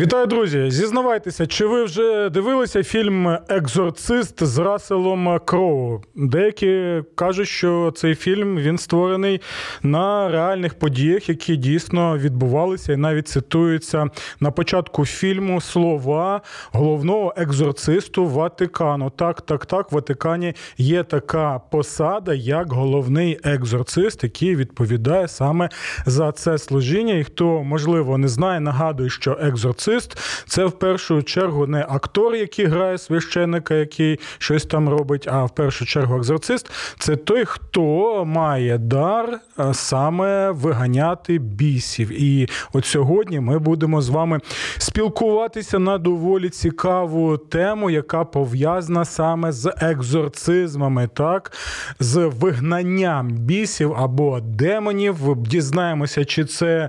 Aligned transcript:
Вітаю, 0.00 0.26
друзі! 0.26 0.70
Зізнавайтеся, 0.70 1.46
чи 1.46 1.66
ви 1.66 1.84
вже 1.84 2.30
дивилися 2.30 2.82
фільм 2.82 3.38
Екзорцист 3.48 4.44
з 4.44 4.58
Расселом 4.58 5.40
Кроу? 5.44 6.00
Деякі 6.14 7.02
кажуть, 7.14 7.48
що 7.48 7.92
цей 7.96 8.14
фільм 8.14 8.56
він 8.56 8.78
створений 8.78 9.40
на 9.82 10.28
реальних 10.28 10.74
подіях, 10.74 11.28
які 11.28 11.56
дійсно 11.56 12.18
відбувалися, 12.18 12.92
і 12.92 12.96
навіть 12.96 13.28
цитуються 13.28 14.06
на 14.40 14.50
початку 14.50 15.06
фільму 15.06 15.60
слова 15.60 16.40
головного 16.72 17.34
екзорцисту 17.36 18.26
Ватикану. 18.26 19.10
Так, 19.10 19.40
так, 19.40 19.66
так, 19.66 19.92
в 19.92 19.94
Ватикані 19.94 20.54
є 20.76 21.02
така 21.02 21.58
посада, 21.58 22.34
як 22.34 22.72
головний 22.72 23.40
екзорцист, 23.44 24.22
який 24.22 24.56
відповідає 24.56 25.28
саме 25.28 25.68
за 26.06 26.32
це 26.32 26.58
служіння. 26.58 27.14
І 27.14 27.24
хто 27.24 27.62
можливо 27.62 28.18
не 28.18 28.28
знає, 28.28 28.60
нагадую, 28.60 29.10
що 29.10 29.38
екзорцист 29.40 29.87
екзорцист 29.88 30.18
це 30.46 30.64
в 30.64 30.72
першу 30.72 31.22
чергу 31.22 31.66
не 31.66 31.86
актор, 31.88 32.34
який 32.34 32.66
грає 32.66 32.98
священника, 32.98 33.74
який 33.74 34.20
щось 34.38 34.64
там 34.64 34.88
робить, 34.88 35.28
а 35.30 35.44
в 35.44 35.54
першу 35.54 35.86
чергу 35.86 36.16
екзорцист 36.16 36.70
це 36.98 37.16
той, 37.16 37.44
хто 37.44 38.24
має 38.24 38.78
дар 38.78 39.40
саме 39.72 40.50
виганяти 40.50 41.38
бісів. 41.38 42.22
І 42.22 42.48
от 42.72 42.86
сьогодні 42.86 43.40
ми 43.40 43.58
будемо 43.58 44.02
з 44.02 44.08
вами 44.08 44.40
спілкуватися 44.78 45.78
на 45.78 45.98
доволі 45.98 46.48
цікаву 46.48 47.36
тему, 47.36 47.90
яка 47.90 48.24
пов'язана 48.24 49.04
саме 49.04 49.52
з 49.52 49.72
екзорцизмами, 49.80 51.08
так, 51.14 51.52
з 52.00 52.16
вигнанням 52.16 53.28
бісів 53.28 53.94
або 53.94 54.40
демонів. 54.40 55.16
Дізнаємося, 55.36 56.24
чи 56.24 56.44
це 56.44 56.88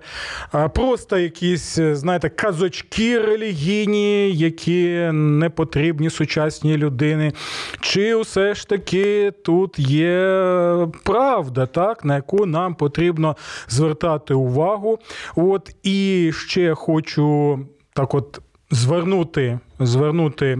просто 0.73 1.17
якісь, 1.17 1.79
знаєте, 1.79 2.29
казочки 2.29 2.88
ті 2.89 3.19
релігійні, 3.19 4.31
які 4.31 5.09
не 5.13 5.49
потрібні 5.49 6.09
сучасній 6.09 6.77
людини, 6.77 7.33
чи 7.79 8.15
все 8.15 8.55
ж 8.55 8.67
таки 8.67 9.31
тут 9.43 9.79
є 9.79 10.87
правда, 11.03 11.65
так, 11.65 12.05
на 12.05 12.15
яку 12.15 12.45
нам 12.45 12.75
потрібно 12.75 13.37
звертати 13.67 14.33
увагу. 14.33 14.99
От 15.35 15.75
І 15.83 16.31
ще 16.35 16.75
хочу 16.75 17.59
так 17.93 18.13
от 18.13 18.41
звернути, 18.71 19.59
звернути 19.79 20.57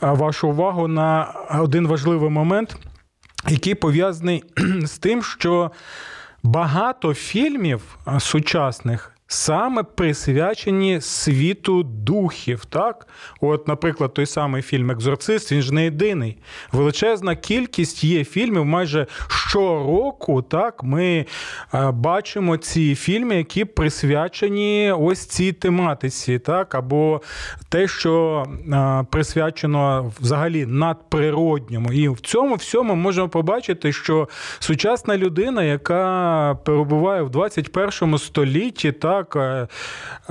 вашу 0.00 0.48
увагу 0.48 0.88
на 0.88 1.34
один 1.60 1.86
важливий 1.86 2.30
момент, 2.30 2.76
який 3.48 3.74
пов'язаний 3.74 4.44
з 4.84 4.98
тим, 4.98 5.22
що 5.22 5.70
багато 6.42 7.14
фільмів 7.14 7.98
сучасних 8.18 9.15
саме 9.26 9.82
присвячені 9.82 11.00
світу 11.00 11.82
духів. 11.82 12.64
Так, 12.64 13.08
от, 13.40 13.68
наприклад, 13.68 14.14
той 14.14 14.26
самий 14.26 14.62
фільм 14.62 14.90
Екзорцист, 14.90 15.52
він 15.52 15.62
ж 15.62 15.74
не 15.74 15.84
єдиний. 15.84 16.38
Величезна 16.72 17.36
кількість 17.36 18.04
є 18.04 18.24
фільмів. 18.24 18.64
Майже 18.64 19.06
щороку 19.28 20.42
так, 20.42 20.82
ми 20.82 21.26
бачимо 21.92 22.56
ці 22.56 22.94
фільми, 22.94 23.36
які 23.36 23.64
присвячені 23.64 24.92
ось 24.98 25.26
цій 25.26 25.52
тематиці, 25.52 26.38
так, 26.38 26.74
або 26.74 27.20
те, 27.68 27.88
що 27.88 28.44
присвячено 29.10 30.12
взагалі 30.20 30.66
надприродньому. 30.66 31.92
І 31.92 32.08
в 32.08 32.20
цьому 32.20 32.54
всьому 32.54 32.94
можемо 32.94 33.28
побачити, 33.28 33.92
що 33.92 34.28
сучасна 34.58 35.16
людина, 35.16 35.62
яка 35.62 36.58
перебуває 36.64 37.22
в 37.22 37.30
21 37.30 38.18
столітті, 38.18 38.92
так, 38.92 39.15
так, 39.16 39.36
е, 39.36 39.68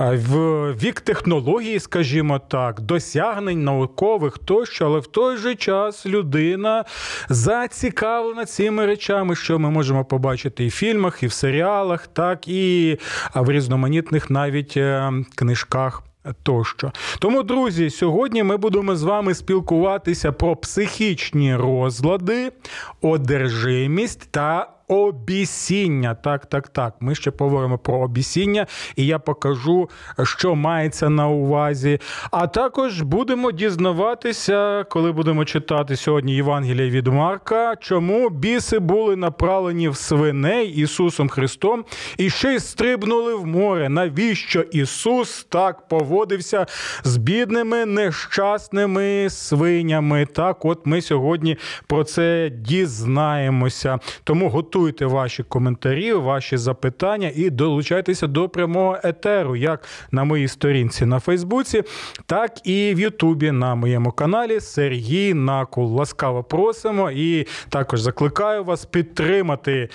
е, 0.00 0.16
в 0.16 0.72
вік 0.72 1.00
технології, 1.00 1.80
скажімо 1.80 2.38
так, 2.38 2.80
досягнень 2.80 3.64
наукових 3.64 4.38
тощо, 4.38 4.86
але 4.86 4.98
в 4.98 5.06
той 5.06 5.36
же 5.36 5.54
час 5.54 6.06
людина 6.06 6.84
зацікавлена 7.28 8.44
цими 8.44 8.86
речами, 8.86 9.36
що 9.36 9.58
ми 9.58 9.70
можемо 9.70 10.04
побачити 10.04 10.64
і 10.64 10.68
в 10.68 10.72
фільмах, 10.72 11.22
і 11.22 11.26
в 11.26 11.32
серіалах, 11.32 12.06
так 12.06 12.48
і 12.48 12.98
в 13.34 13.50
різноманітних 13.50 14.30
навіть 14.30 14.76
е, 14.76 15.12
книжках. 15.34 16.02
Тощо. 16.42 16.92
Тому, 17.18 17.42
друзі, 17.42 17.90
сьогодні 17.90 18.42
ми 18.42 18.56
будемо 18.56 18.96
з 18.96 19.02
вами 19.02 19.34
спілкуватися 19.34 20.32
про 20.32 20.56
психічні 20.56 21.56
розлади, 21.56 22.52
одержимість 23.00 24.28
та 24.30 24.75
обісіння. 24.88 26.14
Так, 26.14 26.46
так, 26.46 26.68
так. 26.68 26.94
Ми 27.00 27.14
ще 27.14 27.30
поговоримо 27.30 27.78
про 27.78 27.98
обісіння, 27.98 28.66
і 28.96 29.06
я 29.06 29.18
покажу, 29.18 29.88
що 30.22 30.54
мається 30.54 31.08
на 31.08 31.28
увазі. 31.28 32.00
А 32.30 32.46
також 32.46 33.02
будемо 33.02 33.52
дізнаватися, 33.52 34.84
коли 34.90 35.12
будемо 35.12 35.44
читати 35.44 35.96
сьогодні 35.96 36.34
Євангелія 36.34 36.90
від 36.90 37.06
Марка, 37.06 37.76
чому 37.80 38.30
біси 38.30 38.78
були 38.78 39.16
направлені 39.16 39.88
в 39.88 39.96
свиней 39.96 40.68
Ісусом 40.68 41.28
Христом 41.28 41.84
і 42.16 42.30
ще 42.30 42.54
й 42.54 42.60
стрибнули 42.60 43.34
в 43.34 43.46
море. 43.46 43.88
Навіщо 43.88 44.60
Ісус 44.60 45.46
так 45.48 45.88
поводився 45.88 46.66
з 47.04 47.16
бідними 47.16 47.86
нещасними 47.86 49.30
свинями? 49.30 50.26
Так, 50.26 50.64
от 50.64 50.86
ми 50.86 51.02
сьогодні 51.02 51.56
про 51.86 52.04
це 52.04 52.50
дізнаємося. 52.50 53.98
Тому 54.24 54.48
готуємо 54.48 54.75
готуйте 54.76 55.06
ваші 55.06 55.42
коментарі, 55.42 56.12
ваші 56.12 56.56
запитання 56.56 57.32
і 57.34 57.50
долучайтеся 57.50 58.26
до 58.26 58.48
прямого 58.48 58.98
етеру, 59.04 59.56
як 59.56 59.84
на 60.10 60.24
моїй 60.24 60.48
сторінці 60.48 61.06
на 61.06 61.20
Фейсбуці, 61.20 61.82
так 62.26 62.66
і 62.66 62.94
в 62.94 63.00
Ютубі 63.00 63.50
на 63.50 63.74
моєму 63.74 64.12
каналі 64.12 64.60
Сергій 64.60 65.34
Накул. 65.34 65.94
Ласкаво 65.94 66.44
просимо 66.44 67.10
і 67.10 67.46
також 67.68 68.00
закликаю 68.00 68.64
вас 68.64 68.84
підтримати 68.84 69.88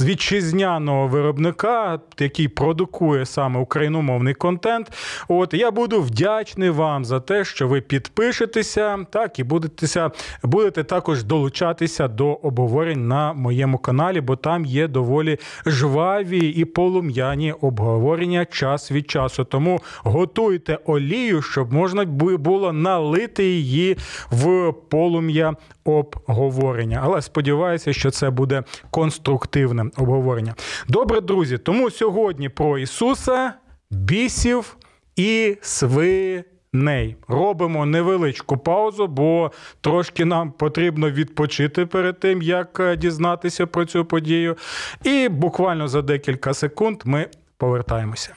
вітчизняного 0.00 1.06
виробника, 1.06 2.00
який 2.18 2.48
продукує 2.48 3.26
саме 3.26 3.60
україномовний 3.60 4.34
контент. 4.34 4.92
От 5.28 5.54
я 5.54 5.70
буду 5.70 6.00
вдячний 6.00 6.70
вам 6.70 7.04
за 7.04 7.20
те, 7.20 7.44
що 7.44 7.68
ви 7.68 7.80
підпишетеся, 7.80 8.98
так 9.10 9.38
і 9.38 9.44
будете, 9.44 10.10
будете 10.42 10.84
також 10.84 11.24
долучатися 11.24 12.08
до 12.08 12.32
обговорень 12.32 13.08
на 13.08 13.32
моєму 13.32 13.78
каналі 13.78 14.17
каналі, 14.18 14.26
бо 14.26 14.36
там 14.36 14.64
є 14.64 14.88
доволі 14.88 15.38
жваві 15.66 16.48
і 16.48 16.64
полум'яні 16.64 17.52
обговорення 17.52 18.44
час 18.44 18.90
від 18.92 19.10
часу. 19.10 19.44
Тому 19.44 19.80
готуйте 20.04 20.78
олію, 20.86 21.42
щоб 21.42 21.72
можна 21.72 22.04
було 22.04 22.72
налити 22.72 23.44
її 23.44 23.96
в 24.30 24.72
полум'я 24.90 25.56
обговорення. 25.84 27.00
Але 27.04 27.22
сподіваюся, 27.22 27.92
що 27.92 28.10
це 28.10 28.30
буде 28.30 28.62
конструктивне 28.90 29.90
обговорення. 29.96 30.54
Добре, 30.88 31.20
друзі. 31.20 31.58
Тому 31.58 31.90
сьогодні 31.90 32.48
про 32.48 32.78
Ісуса, 32.78 33.54
бісів 33.90 34.76
і 35.16 35.56
сви 35.62 36.44
ней. 36.72 37.16
Робимо 37.28 37.86
невеличку 37.86 38.56
паузу, 38.56 39.06
бо 39.06 39.52
трошки 39.80 40.24
нам 40.24 40.50
потрібно 40.52 41.10
відпочити 41.10 41.86
перед 41.86 42.20
тим, 42.20 42.42
як 42.42 42.80
е, 42.80 42.96
дізнатися 42.96 43.66
про 43.66 43.84
цю 43.84 44.04
подію. 44.04 44.56
І 45.04 45.28
буквально 45.28 45.88
за 45.88 46.02
декілька 46.02 46.54
секунд 46.54 47.02
ми 47.04 47.26
повертаємося. 47.56 48.34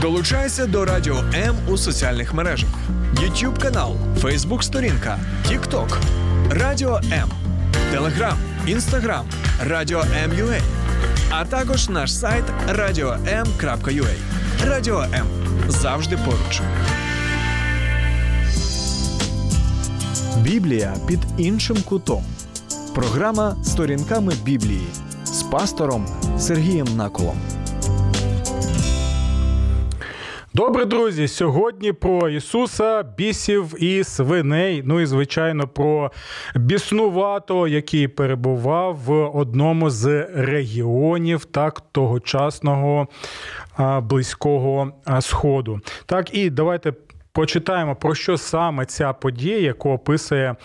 Долучайся 0.00 0.66
до 0.66 0.84
Радіо 0.84 1.16
М 1.34 1.56
у 1.68 1.76
соціальних 1.76 2.34
мережах: 2.34 2.68
YouTube 3.14 3.62
канал, 3.62 3.96
Facebook 4.20 4.62
сторінка, 4.62 5.18
TikTok, 5.46 5.96
Радіо 6.50 7.00
М, 7.12 7.30
Телеграм, 7.92 8.38
Інстаграм, 8.66 9.26
Радіо 9.64 10.00
М.Ua, 10.00 10.60
а 11.30 11.44
також 11.44 11.88
наш 11.88 12.14
сайт 12.14 12.44
radio.m.ua. 12.68 14.14
Радіо 14.66 15.00
М 15.00 15.26
завжди 15.68 16.16
поруч. 16.16 16.62
Біблія 20.36 20.94
під 21.06 21.20
іншим 21.36 21.76
кутом. 21.84 22.24
Програма 22.94 23.56
сторінками 23.64 24.32
Біблії 24.44 24.86
з 25.24 25.42
пастором 25.42 26.06
Сергієм 26.38 26.96
Наколом. 26.96 27.36
Добре, 30.58 30.84
друзі, 30.84 31.28
сьогодні 31.28 31.92
про 31.92 32.28
Ісуса, 32.28 33.02
бісів 33.02 33.82
і 33.82 34.04
свиней. 34.04 34.82
Ну 34.86 35.00
і 35.00 35.06
звичайно 35.06 35.68
про 35.68 36.12
біснувато, 36.54 37.68
який 37.68 38.08
перебував 38.08 38.96
в 38.96 39.12
одному 39.38 39.90
з 39.90 40.26
регіонів 40.34 41.44
так 41.44 41.82
тогочасного 41.92 43.08
близького 44.02 44.92
сходу. 45.20 45.80
Так, 46.06 46.34
і 46.34 46.50
давайте 46.50 46.92
почитаємо 47.32 47.96
про 47.96 48.14
що 48.14 48.38
саме 48.38 48.84
ця 48.84 49.12
подія, 49.12 49.58
яку 49.58 49.90
описує. 49.90 50.56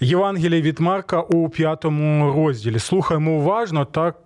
Євангеліє 0.00 0.62
від 0.62 0.80
Марка 0.80 1.20
у 1.20 1.48
п'ятому 1.48 2.32
розділі. 2.32 2.78
Слухаємо 2.78 3.32
уважно, 3.32 3.84
так 3.84 4.16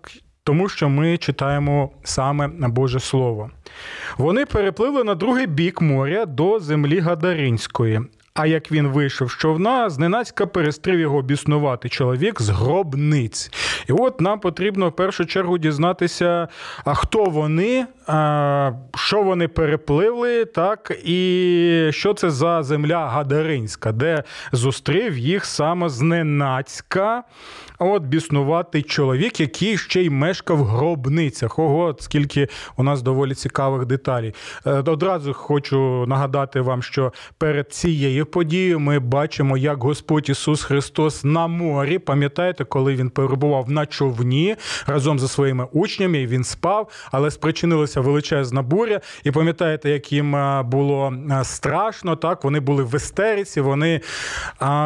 тому 0.50 0.68
що 0.68 0.88
ми 0.88 1.18
читаємо 1.18 1.90
саме 2.04 2.48
Боже 2.48 3.00
Слово. 3.00 3.50
Вони 4.18 4.46
перепливли 4.46 5.04
на 5.04 5.14
другий 5.14 5.46
бік 5.46 5.80
моря 5.80 6.26
до 6.26 6.58
землі 6.58 7.00
Гадаринської. 7.00 8.00
А 8.34 8.46
як 8.46 8.72
він 8.72 8.88
вийшов 8.88 9.30
з 9.30 9.36
човна, 9.36 9.90
зненацька 9.90 10.46
перестрів 10.46 11.00
його 11.00 11.22
біснувати 11.22 11.88
чоловік 11.88 12.42
з 12.42 12.48
гробниць. 12.48 13.50
І 13.88 13.92
от 13.92 14.20
нам 14.20 14.40
потрібно 14.40 14.88
в 14.88 14.96
першу 14.96 15.26
чергу 15.26 15.58
дізнатися, 15.58 16.48
а 16.84 16.94
хто 16.94 17.24
вони, 17.24 17.86
що 18.96 19.22
вони 19.22 19.48
перепливли, 19.48 20.44
так, 20.44 20.92
і 21.04 21.88
що 21.90 22.14
це 22.14 22.30
за 22.30 22.62
земля 22.62 23.08
Гадаринська, 23.08 23.92
де 23.92 24.22
зустрів 24.52 25.18
їх 25.18 25.44
саме 25.44 25.88
зненацька 25.88 27.22
от 27.80 28.02
біснуватий 28.02 28.82
чоловік, 28.82 29.40
який 29.40 29.78
ще 29.78 30.02
й 30.02 30.10
мешкав 30.10 30.56
в 30.58 30.64
гробницях. 30.64 31.58
Ого, 31.58 31.96
скільки 32.00 32.48
у 32.76 32.82
нас 32.82 33.02
доволі 33.02 33.34
цікавих 33.34 33.86
деталей. 33.86 34.34
Е, 34.66 34.70
одразу 34.72 35.32
хочу 35.32 36.04
нагадати 36.06 36.60
вам, 36.60 36.82
що 36.82 37.12
перед 37.38 37.72
цією 37.72 38.26
подією 38.26 38.80
ми 38.80 38.98
бачимо, 38.98 39.56
як 39.56 39.82
Господь 39.82 40.28
Ісус 40.28 40.62
Христос 40.62 41.24
на 41.24 41.46
морі. 41.46 41.98
Пам'ятаєте, 41.98 42.64
коли 42.64 42.94
він 42.94 43.10
перебував 43.10 43.70
на 43.70 43.86
човні 43.86 44.56
разом 44.86 45.18
зі 45.18 45.28
своїми 45.28 45.66
учнями, 45.72 46.18
і 46.18 46.26
він 46.26 46.44
спав, 46.44 46.88
але 47.12 47.30
спричинилася 47.30 48.00
величезна 48.00 48.62
буря. 48.62 49.00
І 49.24 49.30
пам'ятаєте, 49.30 49.90
як 49.90 50.12
їм 50.12 50.36
е, 50.36 50.62
було 50.62 51.14
е, 51.30 51.44
страшно, 51.44 52.16
так 52.16 52.44
вони 52.44 52.60
були 52.60 52.82
в 52.82 52.96
естериці, 52.96 53.60
вони 53.60 54.00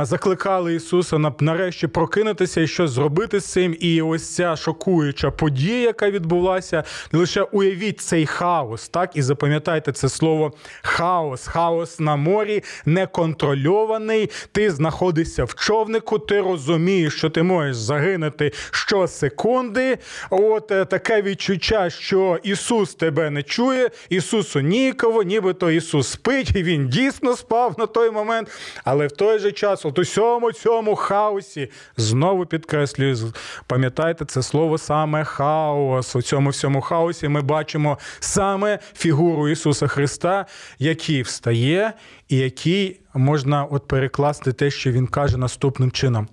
закликали 0.02 0.74
Ісуса 0.74 1.32
нарешті 1.40 1.86
прокинутися 1.86 2.60
і 2.60 2.66
що 2.66 2.83
щось 2.84 2.94
зробити 2.94 3.40
з 3.40 3.44
цим. 3.44 3.76
І 3.80 4.02
ось 4.02 4.34
ця 4.34 4.56
шокуюча 4.56 5.30
подія, 5.30 5.80
яка 5.80 6.10
відбулася, 6.10 6.84
лише 7.12 7.42
уявіть 7.42 8.00
цей 8.00 8.26
хаос, 8.26 8.88
так 8.88 9.10
і 9.14 9.22
запам'ятайте 9.22 9.92
це 9.92 10.08
слово 10.08 10.52
хаос, 10.82 11.46
хаос 11.46 12.00
на 12.00 12.16
морі, 12.16 12.62
неконтрольований. 12.86 14.30
Ти 14.52 14.70
знаходишся 14.70 15.44
в 15.44 15.54
човнику, 15.54 16.18
ти 16.18 16.40
розумієш, 16.40 17.16
що 17.16 17.30
ти 17.30 17.42
можеш 17.42 17.76
загинути 17.76 18.52
щосекунди. 18.70 19.98
От 20.30 20.70
е, 20.70 20.84
таке 20.84 21.22
відчуття, 21.22 21.90
що 21.90 22.38
Ісус 22.42 22.94
тебе 22.94 23.30
не 23.30 23.42
чує, 23.42 23.90
Ісусу 24.08 24.60
ніяково, 24.60 25.22
нібито 25.22 25.70
Ісус 25.70 26.08
спить, 26.08 26.56
і 26.56 26.62
він 26.62 26.88
дійсно 26.88 27.36
спав 27.36 27.74
на 27.78 27.86
той 27.86 28.10
момент. 28.10 28.48
Але 28.84 29.06
в 29.06 29.12
той 29.12 29.38
же 29.38 29.52
час, 29.52 29.84
от 29.84 29.98
усьому 29.98 30.52
цьому 30.52 30.96
хаосі, 30.96 31.70
знову 31.96 32.46
підкреслюю, 32.46 32.73
підкреслюю, 32.74 33.32
пам'ятайте 33.66 34.24
це 34.24 34.42
слово 34.42 34.78
саме 34.78 35.24
хаос. 35.24 36.16
У 36.16 36.22
цьому 36.22 36.50
всьому 36.50 36.80
хаосі 36.80 37.28
ми 37.28 37.40
бачимо 37.40 37.98
саме 38.20 38.78
фігуру 38.94 39.48
Ісуса 39.48 39.86
Христа, 39.86 40.46
який 40.78 41.22
встає, 41.22 41.92
і 42.28 42.36
який 42.36 43.00
можна 43.14 43.64
от 43.64 43.88
перекласти 43.88 44.52
те, 44.52 44.70
що 44.70 44.92
Він 44.92 45.06
каже 45.06 45.36
наступним 45.36 45.90
чином. 45.90 46.28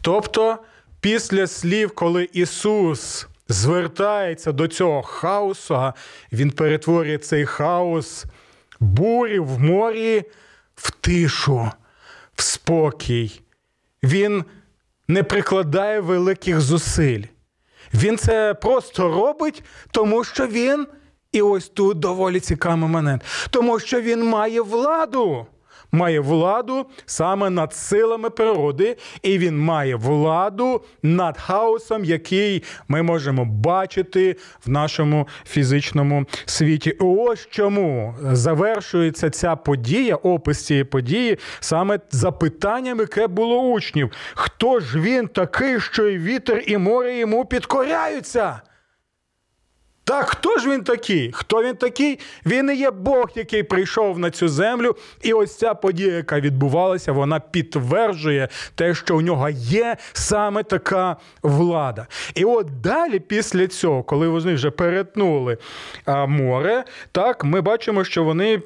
Тобто, 0.00 0.58
після 1.00 1.46
слів, 1.46 1.94
коли 1.94 2.28
Ісус 2.32 3.26
звертається 3.52 4.52
до 4.52 4.68
цього 4.68 5.02
хаосу, 5.02 5.92
він 6.32 6.50
перетворює 6.50 7.18
цей 7.18 7.46
хаос 7.46 8.24
бурі 8.80 9.38
в 9.38 9.60
морі 9.60 10.24
в 10.74 10.90
тишу, 10.90 11.70
в 12.34 12.42
спокій. 12.42 13.40
Він 14.02 14.44
не 15.08 15.22
прикладає 15.22 16.00
великих 16.00 16.60
зусиль. 16.60 17.22
Він 17.94 18.18
це 18.18 18.54
просто 18.54 19.08
робить, 19.08 19.62
тому 19.90 20.24
що 20.24 20.46
він, 20.46 20.86
і 21.32 21.42
ось 21.42 21.68
тут 21.68 21.98
доволі 21.98 22.40
цікавий 22.40 22.78
момент, 22.78 23.22
тому 23.50 23.80
що 23.80 24.00
він 24.00 24.24
має 24.24 24.60
владу 24.60 25.46
має 25.92 26.20
владу 26.20 26.86
саме 27.06 27.50
над 27.50 27.74
силами 27.74 28.30
природи, 28.30 28.96
і 29.22 29.38
він 29.38 29.58
має 29.58 29.96
владу 29.96 30.82
над 31.02 31.38
хаосом, 31.38 32.04
який 32.04 32.62
ми 32.88 33.02
можемо 33.02 33.44
бачити 33.44 34.36
в 34.66 34.70
нашому 34.70 35.28
фізичному 35.46 36.26
світі. 36.44 36.96
Ось 37.00 37.48
чому 37.50 38.14
завершується 38.32 39.30
ця 39.30 39.56
подія, 39.56 40.16
опис 40.16 40.66
цієї 40.66 40.84
події, 40.84 41.38
саме 41.60 42.00
запитанням, 42.10 42.98
яке 42.98 43.26
було 43.26 43.60
учнів: 43.60 44.10
хто 44.34 44.80
ж 44.80 45.00
він 45.00 45.28
такий, 45.28 45.80
що 45.80 46.08
і 46.08 46.18
вітер, 46.18 46.62
і 46.66 46.76
море 46.76 47.18
йому 47.18 47.44
підкоряються? 47.44 48.60
Так, 50.12 50.30
хто 50.30 50.58
ж 50.58 50.70
він 50.70 50.84
такий? 50.84 51.30
Хто 51.32 51.62
він 51.62 51.76
такий? 51.76 52.18
Він 52.46 52.70
і 52.70 52.76
є 52.76 52.90
Бог, 52.90 53.30
який 53.34 53.62
прийшов 53.62 54.18
на 54.18 54.30
цю 54.30 54.48
землю. 54.48 54.96
І 55.22 55.32
ось 55.32 55.56
ця 55.56 55.74
подія, 55.74 56.14
яка 56.14 56.40
відбувалася, 56.40 57.12
вона 57.12 57.40
підтверджує 57.40 58.48
те, 58.74 58.94
що 58.94 59.16
у 59.16 59.20
нього 59.20 59.48
є 59.50 59.96
саме 60.12 60.62
така 60.62 61.16
влада. 61.42 62.06
І 62.34 62.44
от 62.44 62.80
далі, 62.80 63.20
після 63.20 63.66
цього, 63.66 64.02
коли 64.02 64.28
вони 64.28 64.54
вже 64.54 64.70
перетнули 64.70 65.58
море, 66.28 66.84
так 67.12 67.44
ми 67.44 67.60
бачимо, 67.60 68.04
що 68.04 68.24
вони 68.24 68.62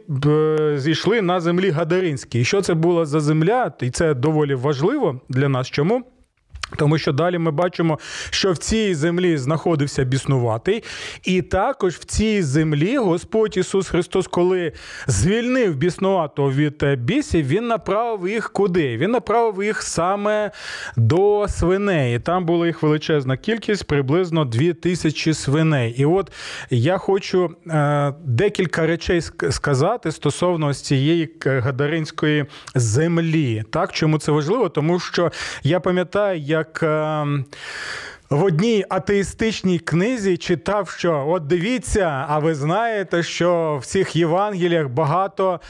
зійшли 0.77 1.23
на 1.23 1.41
землі 1.41 1.71
Гадаринській. 1.71 2.41
І 2.41 2.45
що 2.45 2.63
це 2.63 2.75
була 2.75 3.07
за 3.07 3.21
земля? 3.21 3.73
І 3.81 3.91
це 3.91 4.15
доволі 4.15 4.55
важливо 4.55 5.21
для 5.29 5.49
нас. 5.49 5.71
Чому? 5.71 6.05
Тому 6.77 6.99
що 6.99 7.13
далі 7.13 7.39
ми 7.39 7.51
бачимо, 7.51 7.99
що 8.31 8.53
в 8.53 8.57
цій 8.57 8.95
землі 8.95 9.37
знаходився 9.37 10.05
біснуватий, 10.05 10.85
і 11.25 11.43
також 11.43 11.95
в 11.95 12.05
цій 12.05 12.43
землі 12.43 12.99
Господь 12.99 13.57
Ісус 13.57 13.89
Христос, 13.89 14.27
коли 14.27 14.73
звільнив 15.07 15.77
біснуватого 15.77 16.53
від 16.53 16.85
бісів, 16.99 17.47
Він 17.47 17.67
направив 17.67 18.29
їх 18.29 18.53
куди? 18.53 18.97
Він 18.97 19.11
направив 19.11 19.65
їх 19.65 19.83
саме 19.83 20.51
до 20.97 21.47
свиней. 21.49 22.19
Там 22.19 22.47
була 22.47 22.67
їх 22.67 22.83
величезна 22.83 23.37
кількість, 23.37 23.85
приблизно 23.85 24.45
дві 24.45 24.73
тисячі 24.73 25.35
свиней. 25.35 25.95
І 25.99 26.05
от 26.05 26.33
я 26.71 26.99
хочу 26.99 27.51
е, 27.67 28.15
декілька 28.25 28.87
речей 28.87 29.21
сказати 29.51 30.13
стосовно 30.13 30.75
цієї 30.75 31.31
гадаринської 31.45 32.45
землі. 32.75 33.65
Так, 33.71 33.93
чому 33.93 34.19
це 34.19 34.33
важливо? 34.33 34.69
Тому 34.69 35.01
що 35.01 35.33
я 35.63 35.81
пам'ятаю, 35.81 36.41
як. 36.57 36.83
Ем, 36.83 37.45
в 38.31 38.45
одній 38.45 38.85
атеїстичній 38.89 39.79
книзі 39.79 40.37
читав, 40.37 40.91
що 40.91 41.25
от 41.29 41.47
дивіться, 41.47 42.27
а 42.29 42.39
ви 42.39 42.55
знаєте, 42.55 43.23
що 43.23 43.79
в 43.83 43.87
цих 43.87 44.17
Євангеліях 44.17 44.89
багато 44.89 45.61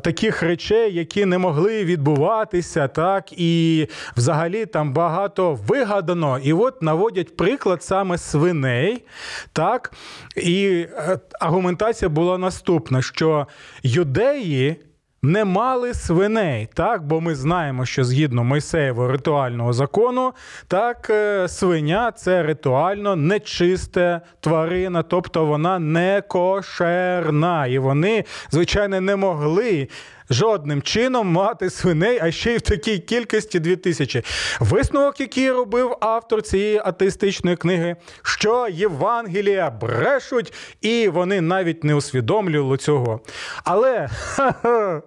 таких 0.00 0.42
речей, 0.42 0.94
які 0.94 1.24
не 1.24 1.38
могли 1.38 1.84
відбуватися, 1.84 2.88
так 2.88 3.32
і 3.32 3.86
взагалі 4.16 4.66
там 4.66 4.92
багато 4.92 5.54
вигадано. 5.54 6.38
І 6.38 6.52
от 6.52 6.82
наводять 6.82 7.36
приклад 7.36 7.82
саме 7.82 8.18
свиней. 8.18 9.04
так, 9.52 9.92
І 10.36 10.86
е, 10.96 11.18
аргументація 11.40 12.08
була 12.08 12.38
наступна: 12.38 13.02
що 13.02 13.46
юдеї 13.82 14.76
не 15.24 15.44
мали 15.44 15.94
свиней, 15.94 16.68
так, 16.74 17.06
бо 17.06 17.20
ми 17.20 17.34
знаємо, 17.34 17.86
що 17.86 18.04
згідно 18.04 18.44
Мойсеєвого 18.44 19.08
ритуального 19.08 19.72
закону, 19.72 20.32
так, 20.68 21.10
е, 21.10 21.48
свиня 21.48 22.12
це 22.12 22.42
ритуально 22.42 23.16
нечиста 23.16 24.20
тварина, 24.40 25.02
тобто 25.02 25.46
вона 25.46 25.78
не 25.78 26.22
кошерна. 26.28 27.66
І 27.66 27.78
вони, 27.78 28.24
звичайно, 28.50 29.00
не 29.00 29.16
могли 29.16 29.88
жодним 30.32 30.82
чином 30.82 31.28
мати 31.28 31.70
свиней, 31.70 32.18
а 32.22 32.30
ще 32.30 32.52
й 32.52 32.56
в 32.56 32.60
такій 32.60 32.98
кількості 32.98 33.60
2000. 33.60 34.24
Висновок, 34.60 35.20
який 35.20 35.50
робив 35.50 35.96
автор 36.00 36.42
цієї 36.42 36.78
атеїстичної 36.84 37.56
книги, 37.56 37.96
що 38.22 38.68
Євангелія 38.70 39.70
брешуть, 39.70 40.52
і 40.80 41.08
вони 41.08 41.40
навіть 41.40 41.84
не 41.84 41.94
усвідомлювали 41.94 42.76
цього. 42.76 43.20
Але 43.64 44.08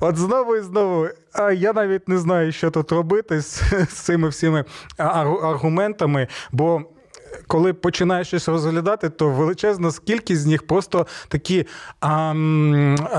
от 0.00 0.16
знову 0.16 0.56
і 0.56 0.60
знову. 0.60 1.08
Я 1.54 1.72
навіть 1.72 2.08
не 2.08 2.18
знаю, 2.18 2.52
що 2.52 2.70
тут 2.70 2.92
робити 2.92 3.40
з, 3.40 3.62
з 3.90 3.92
цими 3.92 4.28
всіми 4.28 4.64
аргументами, 4.96 6.28
бо 6.52 6.82
коли 7.46 7.72
починаєш 7.72 8.26
щось 8.26 8.48
розглядати, 8.48 9.10
то 9.10 9.28
величезна 9.28 9.90
кількість 10.06 10.42
з 10.42 10.46
них 10.46 10.66
просто 10.66 11.06
такі 11.28 11.66
а, 12.00 12.34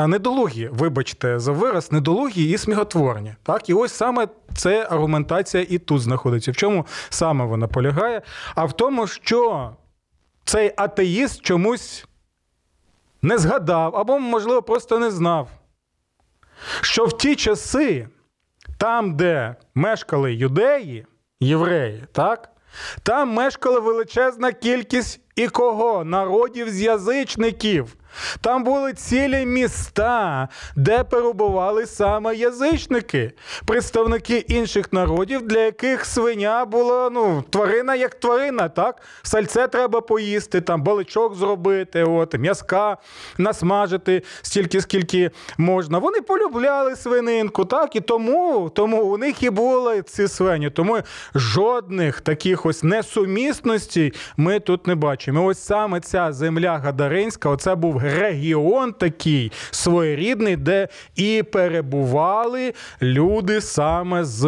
недолугі, 0.07 0.69
вибачте, 0.73 1.39
за 1.39 1.51
вираз, 1.51 1.91
недолугі 1.91 2.49
і 2.49 2.57
сміготворні. 2.57 3.35
Так, 3.43 3.69
і 3.69 3.73
ось 3.73 3.93
саме 3.93 4.27
це 4.55 4.87
аргументація 4.89 5.65
і 5.69 5.77
тут 5.77 6.01
знаходиться. 6.01 6.51
В 6.51 6.55
чому 6.55 6.85
саме 7.09 7.45
вона 7.45 7.67
полягає? 7.67 8.21
А 8.55 8.65
в 8.65 8.73
тому, 8.73 9.07
що 9.07 9.69
цей 10.45 10.73
атеїст 10.77 11.41
чомусь 11.41 12.05
не 13.21 13.37
згадав 13.37 13.95
або, 13.95 14.19
можливо, 14.19 14.61
просто 14.61 14.99
не 14.99 15.11
знав, 15.11 15.49
що 16.81 17.05
в 17.05 17.17
ті 17.17 17.35
часи, 17.35 18.07
там, 18.77 19.15
де 19.15 19.55
мешкали 19.75 20.33
юдеї, 20.33 21.05
євреї, 21.39 22.03
так, 22.11 22.50
там 23.03 23.29
мешкала 23.29 23.79
величезна 23.79 24.51
кількість 24.51 25.19
і 25.35 25.47
кого? 25.47 26.03
Народів 26.03 26.69
з 26.69 26.81
язичників. 26.81 27.95
Там 28.41 28.63
були 28.63 28.93
цілі 28.93 29.45
міста, 29.45 30.47
де 30.75 31.03
перебували 31.03 31.85
саме 31.85 32.35
язичники, 32.35 33.31
представники 33.65 34.37
інших 34.37 34.93
народів, 34.93 35.47
для 35.47 35.59
яких 35.59 36.05
свиня 36.05 36.65
була 36.65 37.09
ну, 37.09 37.43
тварина 37.49 37.95
як 37.95 38.15
тварина. 38.15 38.69
так? 38.69 39.01
Сальце 39.23 39.67
треба 39.67 40.01
поїсти, 40.01 40.61
там 40.61 40.83
баличок 40.83 41.35
зробити, 41.35 42.03
от, 42.03 42.37
м'язка 42.39 42.97
насмажити 43.37 44.23
стільки, 44.41 44.81
скільки 44.81 45.31
можна. 45.57 45.97
Вони 45.97 46.21
полюбляли 46.21 46.95
свининку, 46.95 47.65
так? 47.65 47.95
І 47.95 48.01
тому 48.01 48.71
тому 48.75 49.03
у 49.03 49.17
них 49.17 49.43
і 49.43 49.49
були 49.49 50.01
ці 50.01 50.27
свині. 50.27 50.69
Тому 50.69 50.99
жодних 51.35 52.21
таких 52.21 52.65
ось 52.65 52.83
несумісностей 52.83 54.13
ми 54.37 54.59
тут 54.59 54.87
не 54.87 54.95
бачимо. 54.95 55.45
Ось 55.45 55.59
саме 55.59 55.99
ця 55.99 56.31
земля 56.31 56.77
Гадаринська, 56.77 57.49
оце 57.49 57.75
був 57.75 58.00
регіон 58.03 58.93
такий 58.93 59.51
своєрідний, 59.71 60.55
де 60.55 60.87
і 61.15 61.43
перебували 61.51 62.73
люди 63.01 63.61
саме 63.61 64.23
з 64.23 64.43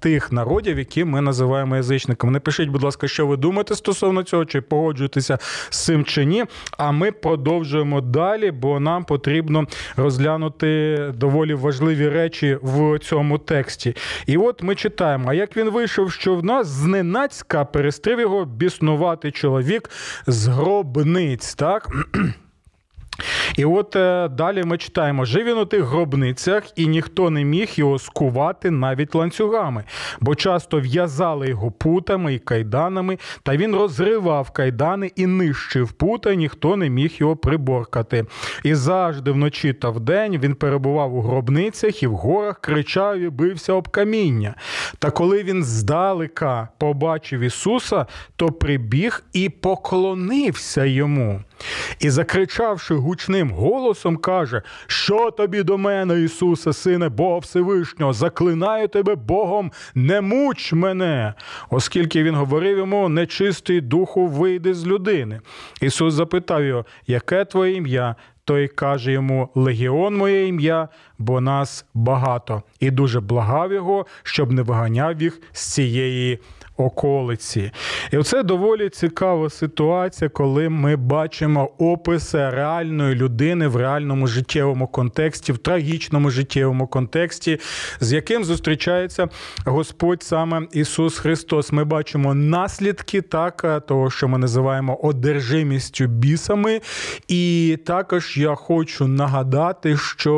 тих 0.00 0.32
народів, 0.32 0.78
які 0.78 1.04
ми 1.04 1.20
називаємо 1.20 1.76
язичниками. 1.76 2.32
Напишіть, 2.32 2.68
будь 2.68 2.82
ласка, 2.82 3.08
що 3.08 3.26
ви 3.26 3.36
думаєте 3.36 3.74
стосовно 3.74 4.22
цього, 4.22 4.44
чи 4.44 4.60
погоджуєтеся 4.60 5.38
з 5.70 5.84
цим 5.84 6.04
чи 6.04 6.24
ні. 6.24 6.44
А 6.78 6.92
ми 6.92 7.12
продовжуємо 7.12 8.00
далі, 8.00 8.50
бо 8.50 8.80
нам 8.80 9.04
потрібно 9.04 9.66
розглянути 9.96 10.98
доволі 11.14 11.54
важливі 11.54 12.08
речі 12.08 12.58
в 12.62 12.98
цьому 12.98 13.38
тексті. 13.38 13.96
І 14.26 14.36
от 14.36 14.62
ми 14.62 14.74
читаємо: 14.74 15.30
а 15.30 15.34
як 15.34 15.56
він 15.56 15.70
вийшов, 15.70 16.12
що 16.12 16.34
в 16.34 16.44
нас 16.44 16.66
зненацька 16.66 17.64
перестрів 17.64 18.20
його 18.20 18.44
біснувати 18.44 19.30
чоловік 19.30 19.90
з 20.26 20.46
гробниць, 20.46 21.54
так? 21.54 21.90
І 23.56 23.64
от 23.64 23.96
е, 23.96 24.28
далі 24.28 24.62
ми 24.64 24.78
читаємо: 24.78 25.24
жив 25.24 25.46
він 25.46 25.58
у 25.58 25.64
тих 25.64 25.82
гробницях, 25.82 26.64
і 26.76 26.86
ніхто 26.86 27.30
не 27.30 27.44
міг 27.44 27.70
його 27.74 27.98
скувати 27.98 28.70
навіть 28.70 29.14
ланцюгами, 29.14 29.84
бо 30.20 30.34
часто 30.34 30.80
в'язали 30.80 31.48
його 31.48 31.70
путами 31.70 32.34
і 32.34 32.38
кайданами, 32.38 33.18
та 33.42 33.56
він 33.56 33.74
розривав 33.74 34.50
кайдани 34.50 35.12
і 35.16 35.26
нищив 35.26 35.92
пута, 35.92 36.32
і 36.32 36.36
ніхто 36.36 36.76
не 36.76 36.90
міг 36.90 37.12
його 37.18 37.36
приборкати. 37.36 38.26
І 38.62 38.74
завжди 38.74 39.30
вночі 39.30 39.72
та 39.72 39.90
вдень 39.90 40.38
він 40.38 40.54
перебував 40.54 41.14
у 41.14 41.20
гробницях 41.20 42.02
і 42.02 42.06
в 42.06 42.14
горах 42.14 42.60
кричав 42.60 43.18
і 43.18 43.28
бився 43.28 43.72
об 43.72 43.88
каміння. 43.88 44.54
Та 44.98 45.10
коли 45.10 45.42
він 45.42 45.64
здалека 45.64 46.68
побачив 46.78 47.40
Ісуса, 47.40 48.06
то 48.36 48.48
прибіг 48.48 49.24
і 49.32 49.48
поклонився 49.48 50.84
йому. 50.84 51.40
І 52.00 52.10
закричавши 52.10 52.94
гучним 52.94 53.50
голосом, 53.50 54.16
каже: 54.16 54.62
Що 54.86 55.30
тобі 55.30 55.62
до 55.62 55.78
мене, 55.78 56.20
Ісусе, 56.20 56.72
Сине, 56.72 57.08
Бога 57.08 57.38
Всевишнього, 57.38 58.12
заклинаю 58.12 58.88
тебе 58.88 59.14
Богом, 59.14 59.72
не 59.94 60.20
муч 60.20 60.72
мене, 60.72 61.34
оскільки 61.70 62.22
він 62.22 62.34
говорив 62.34 62.78
йому, 62.78 63.08
нечистий 63.08 63.80
духу 63.80 64.26
вийде 64.26 64.74
з 64.74 64.86
людини. 64.86 65.40
Ісус 65.80 66.14
запитав 66.14 66.64
його, 66.64 66.84
яке 67.06 67.44
твоє 67.44 67.74
ім'я? 67.74 68.14
Той 68.44 68.68
каже 68.68 69.12
йому: 69.12 69.48
Легіон 69.54 70.16
моє 70.16 70.46
ім'я, 70.46 70.88
бо 71.18 71.40
нас 71.40 71.86
багато, 71.94 72.62
і 72.80 72.90
дуже 72.90 73.20
благав 73.20 73.72
його, 73.72 74.06
щоб 74.22 74.52
не 74.52 74.62
виганяв 74.62 75.22
їх 75.22 75.40
з 75.52 75.72
цієї 75.72 76.38
околиці. 76.76 77.70
І 78.12 78.22
це 78.22 78.42
доволі 78.42 78.88
цікава 78.88 79.50
ситуація, 79.50 80.30
коли 80.30 80.68
ми 80.68 80.96
бачимо 80.96 81.70
описи 81.78 82.50
реальної 82.50 83.14
людини 83.14 83.68
в 83.68 83.76
реальному 83.76 84.26
життєвому 84.26 84.86
контексті, 84.86 85.52
в 85.52 85.58
трагічному 85.58 86.30
життєвому 86.30 86.86
контексті, 86.86 87.58
з 88.00 88.12
яким 88.12 88.44
зустрічається 88.44 89.28
Господь 89.66 90.22
саме 90.22 90.66
Ісус 90.72 91.18
Христос. 91.18 91.72
Ми 91.72 91.84
бачимо 91.84 92.34
наслідки 92.34 93.22
так, 93.22 93.84
того, 93.86 94.10
що 94.10 94.28
ми 94.28 94.38
називаємо 94.38 94.96
одержимістю 94.96 96.06
бісами. 96.06 96.80
І 97.28 97.78
також 97.86 98.36
я 98.36 98.54
хочу 98.54 99.08
нагадати, 99.08 99.96
що 99.96 100.34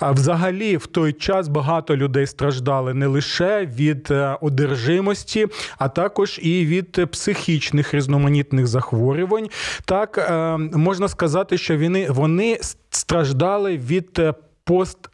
взагалі 0.00 0.76
в 0.76 0.86
той 0.86 1.12
час 1.12 1.48
багато 1.48 1.96
людей 1.96 2.26
страждали 2.26 2.94
не 2.94 3.06
лише 3.06 3.66
від 3.66 4.08
е, 4.10 4.36
одержимості 4.40 5.31
залежності, 5.32 5.46
а 5.78 5.88
також 5.88 6.40
і 6.42 6.66
від 6.66 7.10
психічних 7.10 7.94
різноманітних 7.94 8.66
захворювань. 8.66 9.48
Так 9.84 10.18
е, 10.18 10.56
можна 10.78 11.08
сказати, 11.08 11.58
що 11.58 11.78
вони, 11.78 12.10
вони 12.10 12.58
страждали 12.90 13.76
від 13.76 14.18
е, 14.18 14.34
пост 14.64 15.08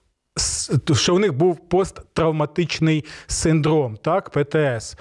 що 0.95 1.15
у 1.15 1.19
них 1.19 1.35
був 1.35 1.69
посттравматичний 1.69 3.05
синдром, 3.27 3.97
так, 4.03 4.31
ПТС, 4.31 4.97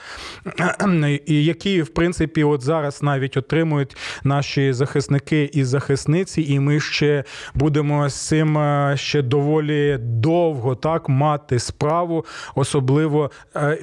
який, 1.27 1.81
в 1.81 1.87
принципі, 1.87 2.43
от 2.43 2.61
зараз 2.61 3.03
навіть 3.03 3.37
отримують 3.37 3.97
наші 4.23 4.73
захисники 4.73 5.49
і 5.53 5.63
захисниці, 5.63 6.41
і 6.41 6.59
ми 6.59 6.79
ще 6.79 7.23
будемо 7.53 8.09
з 8.09 8.27
цим 8.27 8.57
е, 8.57 8.93
ще 8.97 9.21
доволі 9.21 9.97
довго 10.01 10.75
так 10.75 11.09
мати 11.09 11.59
справу, 11.59 12.25
особливо 12.55 13.31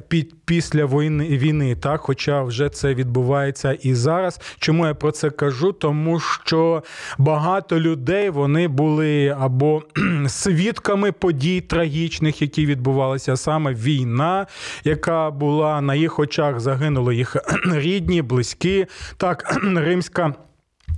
під 0.07 0.44
після 0.45 0.85
війни 0.85 1.25
війни, 1.27 1.75
так, 1.75 2.01
хоча 2.01 2.43
вже 2.43 2.69
це 2.69 2.93
відбувається 2.93 3.73
і 3.73 3.93
зараз. 3.93 4.39
Чому 4.59 4.87
я 4.87 4.93
про 4.93 5.11
це 5.11 5.29
кажу? 5.29 5.71
Тому 5.71 6.19
що 6.19 6.83
багато 7.17 7.79
людей 7.79 8.29
вони 8.29 8.67
були 8.67 9.35
або 9.39 9.83
свідками 10.27 11.11
подій 11.11 11.61
трагічних, 11.61 12.41
які 12.41 12.65
відбувалися, 12.65 13.37
саме 13.37 13.73
війна, 13.73 14.47
яка 14.83 15.31
була 15.31 15.81
на 15.81 15.95
їх 15.95 16.19
очах, 16.19 16.59
загинули 16.59 17.15
їх 17.15 17.35
рідні, 17.73 18.21
близькі. 18.21 18.85
Так, 19.17 19.57
римська. 19.75 20.33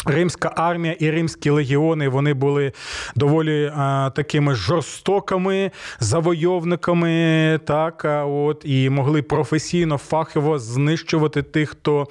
Римська 0.06 0.54
армія 0.56 0.96
і 1.00 1.12
римські 1.12 1.50
легіони 1.50 2.10
вони 2.10 2.34
були 2.34 2.72
доволі 3.16 3.72
а, 3.76 4.10
такими 4.16 4.56
жорстокими 4.56 5.72
завойовниками, 6.00 7.60
так 7.66 8.06
а, 8.06 8.26
от 8.26 8.62
і 8.66 8.90
могли 8.90 9.22
професійно 9.22 9.98
фахово 9.98 10.60
знищувати 10.60 11.42
тих, 11.42 11.70
хто 11.70 12.08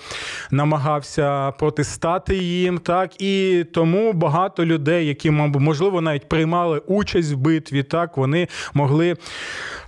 намагався 0.50 1.50
протистати 1.50 2.37
їм. 2.37 2.78
Так 2.78 3.23
і 3.23 3.64
тому 3.75 4.12
багато 4.12 4.64
людей, 4.64 5.07
які 5.07 5.31
можливо 5.31 6.00
навіть 6.00 6.28
приймали 6.28 6.78
участь 6.78 7.33
в 7.33 7.37
битві, 7.37 7.83
так 7.83 8.16
вони 8.16 8.49
могли 8.75 9.16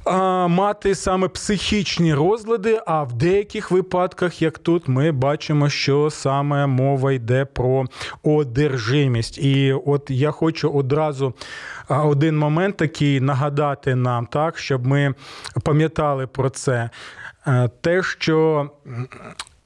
а, 0.05 0.47
мати 0.49 0.95
саме 0.95 1.29
психічні 1.29 2.15
розлади. 2.15 2.81
А 2.87 3.03
в 3.03 3.13
деяких 3.13 3.71
випадках, 3.71 4.43
як 4.43 4.59
тут, 4.59 4.89
ми 4.89 5.13
бачимо, 5.13 5.69
що 5.69 6.11
саме 6.11 6.67
мова 6.67 7.13
йде 7.13 7.45
про 7.45 7.88
одержимість. 8.23 9.39
І 9.39 9.73
от 9.73 10.11
я 10.11 10.31
хочу 10.31 10.71
одразу 10.71 11.35
один 11.89 12.39
момент 12.39 12.77
такий 12.77 13.21
нагадати 13.21 13.95
нам, 13.95 14.27
так, 14.27 14.59
щоб 14.59 14.87
ми 14.87 15.15
пам'ятали 15.65 16.27
про 16.27 16.51
це. 16.51 16.91
Е, 17.47 17.71
те, 17.81 18.03
що 18.03 18.71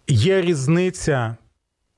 є 0.09 0.41
різниця, 0.41 1.37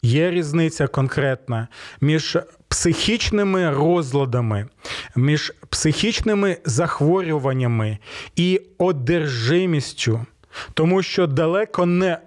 є 0.03 0.31
різниця 0.31 0.87
конкретна 0.87 1.69
між 2.01 2.39
психічними 2.69 3.71
розладами, 3.71 4.67
між 5.17 5.53
психічними 5.69 6.57
захворюваннями 6.65 7.99
і 8.37 8.61
одержимістю, 8.79 10.27
тому 10.75 11.03
що 11.03 11.27
далеко 11.27 11.87
не 11.87 12.19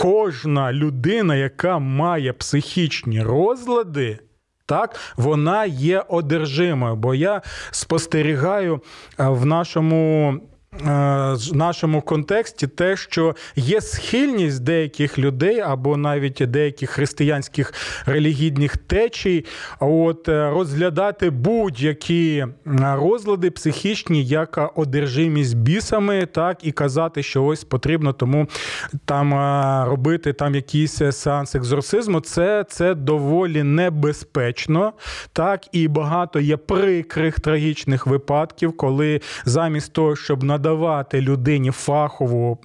кожна 0.00 0.72
людина, 0.72 1.36
яка 1.36 1.78
має 1.78 2.32
психічні 2.32 3.22
розлади, 3.22 4.18
так, 4.66 4.96
вона 5.16 5.64
є 5.64 6.04
одержимою. 6.08 6.96
Бо 6.96 7.14
я 7.14 7.42
спостерігаю 7.70 8.80
в 9.18 9.46
нашому 9.46 10.34
Е, 10.34 10.38
в 10.38 10.51
нашому 11.52 12.00
контексті 12.00 12.66
те, 12.66 12.96
що 12.96 13.34
є 13.56 13.80
схильність 13.80 14.62
деяких 14.62 15.18
людей 15.18 15.60
або 15.60 15.96
навіть 15.96 16.42
деяких 16.48 16.90
християнських 16.90 17.74
релігійних 18.06 18.76
течій, 18.76 19.44
от 19.80 20.28
е, 20.28 20.50
розглядати 20.50 21.30
будь-які 21.30 22.36
е, 22.36 22.48
розлади 22.96 23.50
психічні, 23.50 24.24
як 24.24 24.72
одержимість 24.74 25.56
бісами, 25.56 26.26
так 26.26 26.58
і 26.62 26.72
казати, 26.72 27.22
що 27.22 27.44
ось 27.44 27.64
потрібно 27.64 28.12
тому 28.12 28.46
там 29.04 29.34
робити 29.88 30.32
там 30.32 30.54
якийсь 30.54 31.02
сеанс 31.10 31.54
екзорсизму. 31.54 32.20
Це 32.20 32.64
це 32.68 32.94
доволі 32.94 33.62
небезпечно, 33.62 34.92
так 35.32 35.62
і 35.72 35.88
багато 35.88 36.40
є 36.40 36.56
прикрих 36.56 37.40
трагічних 37.40 38.06
випадків, 38.06 38.76
коли 38.76 39.20
замість 39.44 39.92
того, 39.92 40.16
щоб 40.16 40.42
надати 40.42 40.61
надавати 40.62 41.20
людині 41.20 41.70
фахову 41.70 42.58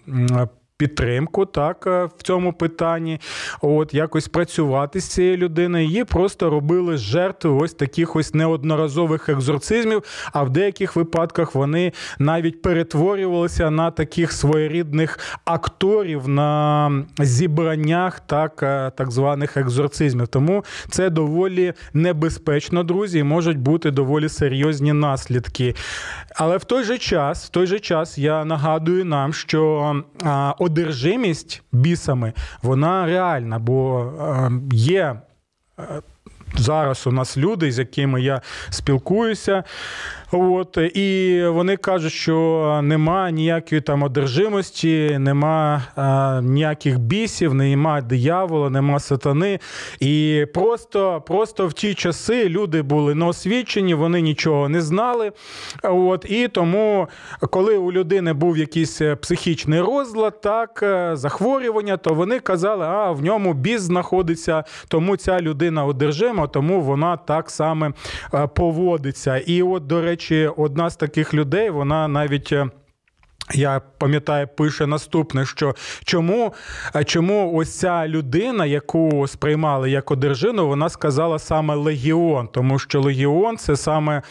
підтримку 0.77 1.45
так 1.45 1.87
е, 1.87 2.05
в 2.17 2.21
цьому 2.23 2.53
питанні, 2.53 3.19
от 3.61 3.93
якось 3.93 4.27
працювати 4.27 4.99
з 4.99 5.07
цією 5.07 5.37
людиною. 5.37 5.85
Її 5.85 6.03
просто 6.03 6.49
робили 6.49 6.97
жертви 6.97 7.51
ось 7.51 7.73
таких 7.73 8.15
ось 8.15 8.33
неодноразових 8.33 9.29
екзорцизмів. 9.29 10.03
А 10.33 10.43
в 10.43 10.49
деяких 10.49 10.95
випадках 10.95 11.55
вони 11.55 11.93
навіть 12.19 12.61
перетворювалися 12.61 13.69
на 13.69 13.91
таких 13.91 14.31
своєрідних 14.31 15.19
акторів 15.45 16.27
на 16.27 16.91
зібраннях, 17.19 18.19
так 18.19 18.63
е, 18.63 18.91
так 18.97 19.11
званих 19.11 19.57
екзорцизмів. 19.57 20.27
Тому 20.27 20.63
це 20.89 21.09
доволі 21.09 21.73
небезпечно, 21.93 22.83
друзі, 22.83 23.19
і 23.19 23.23
можуть 23.23 23.57
бути 23.57 23.91
доволі 23.91 24.29
серйозні 24.29 24.93
наслідки. 24.93 25.75
Але 26.35 26.57
в 26.57 26.63
той 26.63 26.83
же 26.83 26.97
час, 26.97 27.45
в 27.45 27.49
той 27.49 27.67
же 27.67 27.79
час 27.79 28.17
я 28.17 28.45
нагадую 28.45 29.05
нам, 29.05 29.33
що 29.33 29.95
одержимість 30.67 31.63
бісами, 31.71 32.33
вона 32.61 33.05
реальна, 33.05 33.59
бо 33.59 34.05
е, 34.21 34.51
є. 34.71 35.21
Е, 35.79 35.83
зараз 36.55 37.07
у 37.07 37.11
нас 37.11 37.37
люди, 37.37 37.71
з 37.71 37.79
якими 37.79 38.21
я 38.21 38.41
спілкуюся, 38.69 39.63
От, 40.31 40.77
І 40.77 41.41
вони 41.47 41.77
кажуть, 41.77 42.13
що 42.13 42.79
нема 42.83 43.31
ніякої 43.31 43.81
там 43.81 44.03
одержимості, 44.03 45.17
нема 45.19 45.83
а, 45.95 46.41
ніяких 46.43 46.99
бісів, 46.99 47.53
нема 47.53 48.01
диявола, 48.01 48.69
нема 48.69 48.99
сатани. 48.99 49.59
І 49.99 50.45
просто 50.53 51.23
просто 51.27 51.67
в 51.67 51.73
ті 51.73 51.93
часи 51.93 52.49
люди 52.49 52.81
були 52.81 53.15
неосвічені, 53.15 53.93
вони 53.93 54.21
нічого 54.21 54.69
не 54.69 54.81
знали. 54.81 55.31
От, 55.83 56.25
І 56.29 56.47
тому, 56.47 57.07
коли 57.39 57.77
у 57.77 57.91
людини 57.91 58.33
був 58.33 58.57
якийсь 58.57 59.01
психічний 59.21 59.81
розлад, 59.81 60.41
так, 60.41 60.83
захворювання, 61.13 61.97
то 61.97 62.13
вони 62.13 62.39
казали, 62.39 62.85
а 62.85 63.11
в 63.11 63.23
ньому 63.23 63.53
біс 63.53 63.81
знаходиться, 63.81 64.63
тому 64.87 65.17
ця 65.17 65.41
людина 65.41 65.85
одержима, 65.85 66.47
тому 66.47 66.81
вона 66.81 67.17
так 67.17 67.49
само 67.49 67.93
поводиться. 68.55 69.37
І 69.37 69.61
от, 69.63 69.87
до 69.87 70.01
речі, 70.01 70.16
речі, 70.17 70.49
одна 70.57 70.89
з 70.89 70.95
таких 70.95 71.33
людей, 71.33 71.69
вона 71.69 72.07
навіть. 72.07 72.53
Я 73.53 73.81
пам'ятаю, 73.97 74.47
пише 74.47 74.87
наступне: 74.87 75.45
що 75.45 75.75
чому 76.03 76.53
е, 76.95 77.03
чому 77.03 77.53
ось 77.53 77.79
ця 77.79 78.07
людина, 78.07 78.65
яку 78.65 79.27
сприймали 79.27 79.91
як 79.91 80.11
одержину, 80.11 80.67
вона 80.67 80.89
сказала 80.89 81.39
саме 81.39 81.75
легіон, 81.75 82.47
тому 82.47 82.79
що 82.79 83.01
легіон 83.01 83.57
це 83.57 83.75
саме 83.75 84.21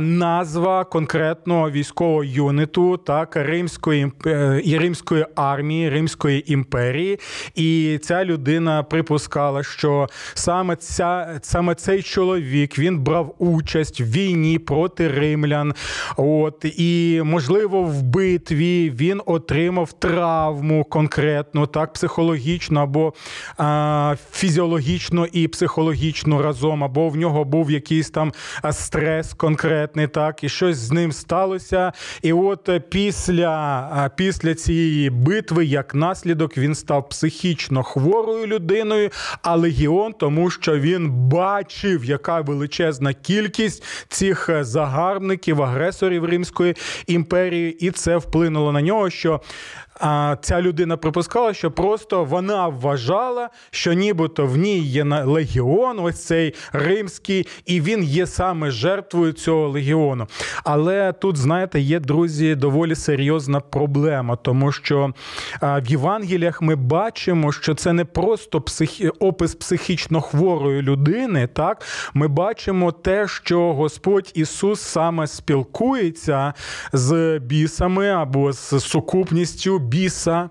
назва 0.00 0.84
конкретного 0.84 1.70
військового 1.70 2.24
юниту, 2.24 2.96
так 2.96 3.36
римської 3.36 4.12
е, 4.26 4.60
і 4.64 4.78
римської 4.78 5.26
армії, 5.36 5.90
Римської 5.90 6.52
імперії. 6.52 7.18
І 7.54 7.98
ця 8.02 8.24
людина 8.24 8.82
припускала, 8.82 9.62
що 9.62 10.08
саме 10.34 10.76
ця 10.76 11.40
саме 11.42 11.74
цей 11.74 12.02
чоловік 12.02 12.78
він 12.78 12.98
брав 12.98 13.34
участь 13.38 14.00
в 14.00 14.04
війні 14.04 14.58
проти 14.58 15.08
римлян. 15.08 15.74
От 16.16 16.64
і 16.64 17.22
можливо 17.24 17.82
в 17.82 18.02
битві 18.16 18.90
він 18.90 19.22
отримав 19.26 19.92
травму 19.92 20.84
конкретну, 20.84 21.66
так 21.66 21.92
психологічно 21.92 22.80
або 22.80 23.14
а, 23.58 24.14
фізіологічно 24.32 25.26
і 25.26 25.48
психологічно 25.48 26.42
разом, 26.42 26.84
або 26.84 27.08
в 27.08 27.16
нього 27.16 27.44
був 27.44 27.70
якийсь 27.70 28.10
там 28.10 28.32
стрес 28.70 29.34
конкретний 29.34 30.06
так, 30.06 30.44
і 30.44 30.48
щось 30.48 30.76
з 30.76 30.92
ним 30.92 31.12
сталося. 31.12 31.92
І 32.22 32.32
от 32.32 32.68
е, 32.68 32.80
після 32.80 34.10
після 34.16 34.54
цієї 34.54 35.10
битви, 35.10 35.64
як 35.64 35.94
наслідок, 35.94 36.58
він 36.58 36.74
став 36.74 37.08
психічно 37.08 37.82
хворою 37.82 38.46
людиною, 38.46 39.10
а 39.42 39.56
легіон, 39.56 40.12
тому 40.12 40.50
що 40.50 40.78
він 40.78 41.10
бачив, 41.10 42.04
яка 42.04 42.40
величезна 42.40 43.12
кількість 43.14 43.84
цих 44.08 44.48
е, 44.48 44.64
загарбників, 44.64 45.62
агресорів 45.62 46.24
Римської 46.24 46.74
імперії, 47.06 47.76
і 47.86 47.90
це 47.90 48.05
вплинуло 48.06 48.72
на 48.72 48.82
нього, 48.82 49.10
що 49.10 49.40
а 50.00 50.36
ця 50.40 50.62
людина 50.62 50.96
припускала, 50.96 51.54
що 51.54 51.70
просто 51.70 52.24
вона 52.24 52.68
вважала, 52.68 53.48
що 53.70 53.92
нібито 53.92 54.46
в 54.46 54.56
ній 54.56 54.78
є 54.78 55.04
легіон, 55.04 55.98
ось 55.98 56.24
цей 56.24 56.54
римський, 56.72 57.46
і 57.66 57.80
він 57.80 58.04
є 58.04 58.26
саме 58.26 58.70
жертвою 58.70 59.32
цього 59.32 59.68
легіону. 59.68 60.26
Але 60.64 61.12
тут, 61.12 61.36
знаєте, 61.36 61.80
є 61.80 62.00
друзі, 62.00 62.54
доволі 62.54 62.94
серйозна 62.94 63.60
проблема, 63.60 64.36
тому 64.36 64.72
що 64.72 65.12
в 65.62 65.86
Євангеліях 65.86 66.62
ми 66.62 66.76
бачимо, 66.76 67.52
що 67.52 67.74
це 67.74 67.92
не 67.92 68.04
просто 68.04 68.60
психі... 68.60 69.08
опис 69.08 69.54
психічно 69.54 70.20
хворої 70.20 70.82
людини. 70.82 71.46
Так, 71.46 71.82
ми 72.14 72.28
бачимо 72.28 72.92
те, 72.92 73.28
що 73.28 73.74
Господь 73.74 74.32
Ісус 74.34 74.80
саме 74.80 75.26
спілкується 75.26 76.52
з 76.92 77.38
бісами 77.38 78.08
або 78.08 78.52
з 78.52 78.80
сукупністю 78.80 79.78
біса. 79.88 80.50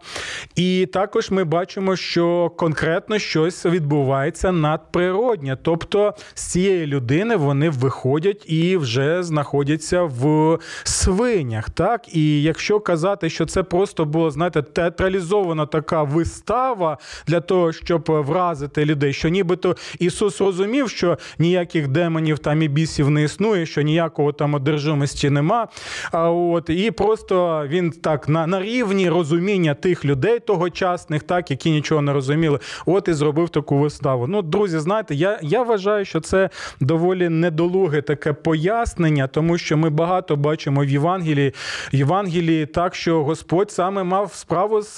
І 0.55 0.85
також 0.93 1.31
ми 1.31 1.43
бачимо, 1.43 1.95
що 1.95 2.51
конкретно 2.57 3.19
щось 3.19 3.65
відбувається 3.65 4.51
надприроднє. 4.51 5.57
Тобто 5.61 6.13
з 6.33 6.43
цієї 6.43 6.85
людини 6.85 7.35
вони 7.35 7.69
виходять 7.69 8.49
і 8.49 8.77
вже 8.77 9.23
знаходяться 9.23 10.03
в 10.03 10.57
свинях. 10.83 11.69
Так? 11.69 12.15
І 12.15 12.43
якщо 12.43 12.79
казати, 12.79 13.29
що 13.29 13.45
це 13.45 13.63
просто 13.63 14.05
була, 14.05 14.31
знаєте, 14.31 14.61
театралізована 14.61 15.65
така 15.65 16.03
вистава 16.03 16.97
для 17.27 17.39
того, 17.39 17.73
щоб 17.73 18.03
вразити 18.07 18.85
людей, 18.85 19.13
що 19.13 19.29
нібито 19.29 19.75
Ісус 19.99 20.41
розумів, 20.41 20.89
що 20.89 21.17
ніяких 21.39 21.87
демонів 21.87 22.39
там 22.39 22.61
і 22.61 22.67
бісів 22.67 23.09
не 23.09 23.23
існує, 23.23 23.65
що 23.65 23.81
ніякого 23.81 24.31
там 24.31 24.53
одержимості 24.53 25.29
нема. 25.29 25.67
А 26.11 26.31
от 26.31 26.69
і 26.69 26.91
просто 26.91 27.65
він 27.67 27.91
так 27.91 28.29
на, 28.29 28.47
на 28.47 28.61
рівні 28.61 29.09
розумів 29.09 29.24
розуміння 29.25 29.73
тих 29.73 30.05
людей 30.05 30.39
тогочасних, 30.39 31.23
так 31.23 31.51
які 31.51 31.71
нічого 31.71 32.01
не 32.01 32.13
розуміли, 32.13 32.59
от 32.85 33.07
і 33.07 33.13
зробив 33.13 33.49
таку 33.49 33.77
виставу. 33.77 34.27
Ну, 34.27 34.41
друзі, 34.41 34.79
знаєте, 34.79 35.15
я 35.15 35.39
я 35.41 35.63
вважаю, 35.63 36.05
що 36.05 36.21
це 36.21 36.49
доволі 36.79 37.29
недолуге 37.29 38.01
таке 38.01 38.33
пояснення, 38.33 39.27
тому 39.27 39.57
що 39.57 39.77
ми 39.77 39.89
багато 39.89 40.35
бачимо 40.35 40.81
в 40.81 40.89
Євангелії 40.89 41.53
Євангелії 41.91 42.65
так, 42.65 42.95
що 42.95 43.23
Господь 43.23 43.71
саме 43.71 44.03
мав 44.03 44.33
справу 44.33 44.81
з 44.81 44.97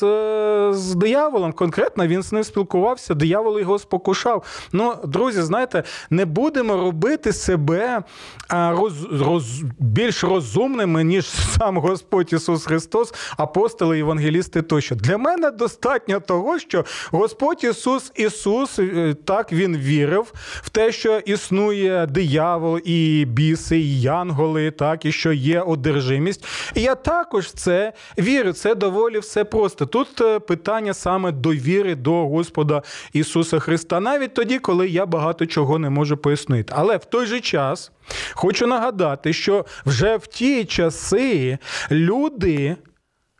з 0.73 0.95
дияволом. 0.95 1.53
Конкретно 1.53 2.07
він 2.07 2.23
з 2.23 2.31
ним 2.31 2.43
спілкувався, 2.43 3.13
диявол 3.13 3.59
його 3.59 3.79
спокушав. 3.79 4.43
Ну, 4.73 4.93
друзі, 5.05 5.41
знаєте, 5.41 5.83
не 6.09 6.25
будемо 6.25 6.77
робити 6.77 7.33
себе 7.33 8.03
роз, 8.49 8.93
роз, 9.11 9.63
більш 9.79 10.23
розумними, 10.23 11.03
ніж 11.03 11.25
сам 11.25 11.77
Господь 11.77 12.33
Ісус 12.33 12.65
Христос, 12.65 13.13
апостоли 13.37 13.97
Євангелії 13.97 14.16
євангелісти 14.17 14.61
тощо. 14.61 14.95
Для 14.95 15.17
мене 15.17 15.51
достатньо 15.51 16.19
того, 16.19 16.59
що 16.59 16.85
Господь 17.11 17.63
Ісус 17.63 18.11
Ісус 18.15 18.79
е, 18.79 19.15
так 19.25 19.51
Він 19.51 19.77
вірив 19.77 20.33
в 20.35 20.69
те, 20.69 20.91
що 20.91 21.17
існує 21.17 22.05
диявол 22.05 22.79
і 22.85 23.25
біси, 23.27 23.77
і 23.79 24.01
янголи, 24.01 24.71
так, 24.71 25.05
і 25.05 25.11
що 25.11 25.31
є 25.31 25.61
одержимість. 25.61 26.45
І 26.75 26.81
я 26.81 26.95
також 26.95 27.45
в 27.45 27.51
це 27.51 27.93
вірю. 28.19 28.53
Це 28.53 28.75
доволі 28.75 29.19
все 29.19 29.43
просто. 29.43 29.85
Тут 29.85 30.21
е, 30.21 30.39
питання 30.39 30.93
саме 30.93 31.31
довіри 31.31 31.95
до 31.95 32.27
Господа 32.27 32.81
Ісуса 33.13 33.59
Христа, 33.59 33.99
навіть 33.99 34.33
тоді, 34.33 34.59
коли 34.59 34.87
я 34.87 35.05
багато 35.05 35.45
чого 35.45 35.79
не 35.79 35.89
можу 35.89 36.17
пояснити. 36.17 36.73
Але 36.77 36.97
в 36.97 37.05
той 37.05 37.25
же 37.25 37.39
час 37.39 37.91
хочу 38.33 38.67
нагадати, 38.67 39.33
що 39.33 39.65
вже 39.85 40.17
в 40.17 40.27
ті 40.27 40.65
часи 40.65 41.57
люди, 41.91 42.75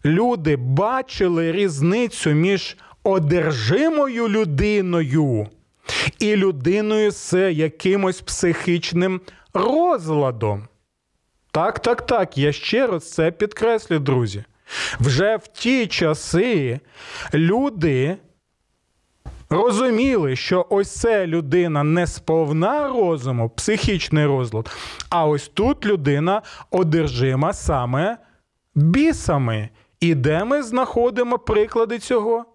люди 0.08 0.56
бачили 0.56 1.52
різницю 1.52 2.30
між 2.30 2.78
одержимою 3.04 4.30
людиною 4.30 5.48
і 6.20 6.36
людиною 6.36 7.12
з 7.12 7.52
якимось 7.52 8.22
психічним 8.22 9.22
розладом. 9.54 10.68
Так, 11.52 11.80
так, 11.80 12.06
так, 12.06 12.38
я 12.38 12.52
ще 12.52 12.88
раз 12.88 13.12
це 13.12 13.32
підкреслю, 13.32 14.00
друзі. 14.00 14.44
Вже 15.00 15.38
в 15.38 15.48
ті 15.48 15.88
часи 15.88 16.80
люди 17.34 18.18
розуміли, 19.50 20.36
що 20.36 20.66
ось 20.70 20.96
це 20.96 21.28
людина 21.28 21.84
не 21.84 22.08
сповна 22.08 22.88
розуму, 22.88 23.50
психічний 23.50 24.26
розлад, 24.26 24.72
а 25.10 25.26
ось 25.26 25.48
тут 25.48 25.86
людина 25.86 26.42
одержима 26.72 27.54
саме 27.54 28.18
бісами. 28.76 29.70
І 30.00 30.16
де 30.16 30.44
ми 30.44 30.64
знаходимо 30.64 31.40
приклади 31.40 32.00
цього? 32.00 32.46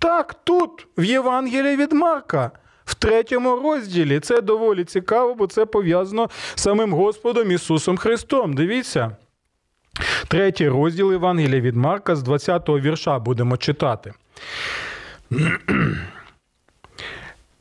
Так, 0.00 0.34
тут, 0.44 0.86
в 0.98 1.04
Євангелії 1.04 1.76
від 1.76 1.92
Марка. 1.92 2.50
В 2.84 2.94
третьому 2.94 3.56
розділі 3.56 4.20
це 4.20 4.40
доволі 4.40 4.84
цікаво, 4.84 5.34
бо 5.34 5.46
це 5.46 5.66
пов'язано 5.66 6.30
з 6.54 6.62
самим 6.62 6.92
Господом 6.92 7.50
Ісусом 7.50 7.96
Христом. 7.96 8.52
Дивіться. 8.54 9.16
Третій 10.28 10.68
розділ 10.68 11.12
Євангелія 11.12 11.60
від 11.60 11.76
Марка 11.76 12.16
з 12.16 12.22
20-го 12.22 12.80
вірша 12.80 13.18
будемо 13.18 13.56
читати. 13.56 14.12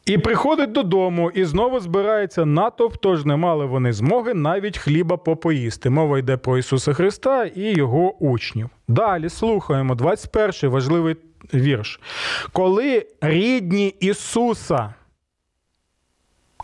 І 0.08 0.18
приходить 0.18 0.72
додому, 0.72 1.32
і 1.32 1.46
знову 1.46 1.80
збирається 1.80 2.46
натовп, 2.46 2.98
тож 3.02 3.26
не 3.26 3.36
мали 3.36 3.66
вони 3.66 3.94
змоги 3.94 4.34
навіть 4.34 4.78
хліба 4.78 5.18
попоїсти. 5.18 5.90
Мова 5.90 6.20
йде 6.20 6.38
про 6.38 6.58
Ісуса 6.58 6.94
Христа 6.94 7.46
і 7.46 7.62
Його 7.62 8.16
учнів. 8.18 8.70
Далі 8.88 9.30
слухаємо 9.30 9.96
21 9.96 10.70
важливий 10.70 11.16
вірш. 11.54 12.00
Коли 12.52 13.08
рідні 13.22 13.88
Ісуса, 14.00 14.94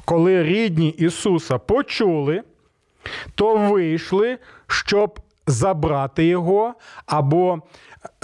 коли 0.05 0.43
рідні 0.43 0.89
Ісуса 0.89 1.57
почули, 1.57 2.43
то 3.35 3.55
вийшли, 3.55 4.37
щоб 4.67 5.19
забрати 5.47 6.25
його, 6.25 6.73
або 7.05 7.59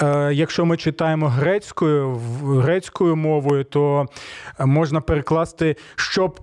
е, 0.01 0.29
якщо 0.33 0.65
ми 0.65 0.77
читаємо 0.77 1.27
грецькою 1.27 2.15
грецькою 2.41 3.15
мовою, 3.15 3.63
то 3.63 4.05
можна 4.59 5.01
перекласти, 5.01 5.75
щоб 5.95 6.39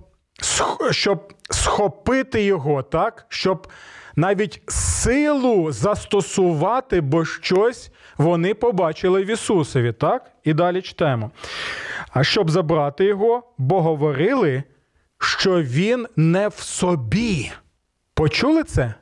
щоб 0.91 1.33
схопити 1.49 2.43
його, 2.43 2.83
так? 2.83 3.25
щоб 3.29 3.67
навіть 4.15 4.61
силу 4.67 5.71
застосувати, 5.71 7.01
бо 7.01 7.25
щось 7.25 7.91
вони 8.17 8.53
побачили 8.53 9.23
в 9.23 9.29
Ісусові. 9.29 9.91
так? 9.91 10.31
І 10.43 10.53
далі 10.53 10.81
читаємо. 10.81 11.31
А 12.09 12.23
щоб 12.23 12.49
забрати 12.49 13.05
його, 13.05 13.43
бо 13.57 13.81
говорили, 13.81 14.63
що 15.19 15.61
він 15.61 16.07
не 16.15 16.47
в 16.47 16.53
собі. 16.53 17.51
Почули 18.13 18.63
це? 18.63 18.93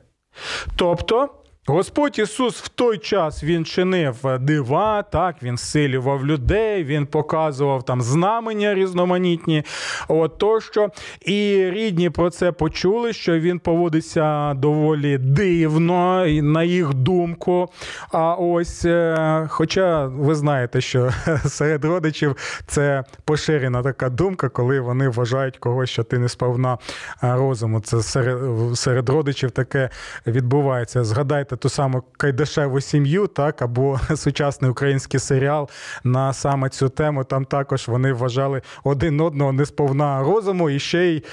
Тобто 0.76 1.30
Господь 1.68 2.18
Ісус 2.18 2.60
в 2.60 2.68
той 2.68 2.98
час 2.98 3.44
він 3.44 3.64
чинив 3.64 4.16
дива, 4.40 5.02
так, 5.02 5.36
він 5.42 5.56
силював 5.56 6.26
людей, 6.26 6.84
він 6.84 7.06
показував 7.06 7.82
там 7.82 8.02
знамення 8.02 8.74
різноманітні. 8.74 9.62
От 10.08 10.38
тощо. 10.38 10.88
І 11.20 11.70
рідні 11.70 12.10
про 12.10 12.30
це 12.30 12.52
почули, 12.52 13.12
що 13.12 13.38
він 13.40 13.58
поводиться 13.58 14.54
доволі 14.54 15.18
дивно, 15.18 16.26
на 16.26 16.62
їх 16.62 16.94
думку. 16.94 17.68
А 18.12 18.34
ось, 18.34 18.84
е, 18.84 19.46
хоча 19.50 20.06
ви 20.06 20.34
знаєте, 20.34 20.80
що 20.80 21.10
серед 21.46 21.84
родичів 21.84 22.36
це 22.66 23.04
поширена 23.24 23.82
така 23.82 24.08
думка, 24.08 24.48
коли 24.48 24.80
вони 24.80 25.08
вважають 25.08 25.58
когось, 25.58 25.90
що 25.90 26.02
ти 26.02 26.18
не 26.18 26.28
сповна 26.28 26.78
розуму. 27.22 27.80
Це 27.80 28.02
серед, 28.02 28.38
серед 28.74 29.08
родичів 29.08 29.50
таке 29.50 29.90
відбувається. 30.26 31.04
Згадайте 31.04 31.55
ту 31.56 31.68
саму 31.68 32.02
Кайдашеву 32.16 32.80
сім'ю, 32.80 33.26
так, 33.26 33.62
або 33.62 34.00
сучасний 34.16 34.70
український 34.70 35.20
серіал 35.20 35.68
на 36.04 36.32
саме 36.32 36.68
цю 36.68 36.88
тему. 36.88 37.24
Там 37.24 37.44
також 37.44 37.88
вони 37.88 38.12
вважали 38.12 38.62
один 38.84 39.20
одного 39.20 39.52
не 39.52 39.66
сповна 39.66 40.22
розуму 40.22 40.70
і 40.70 40.78
ще 40.78 41.04
й 41.04 41.24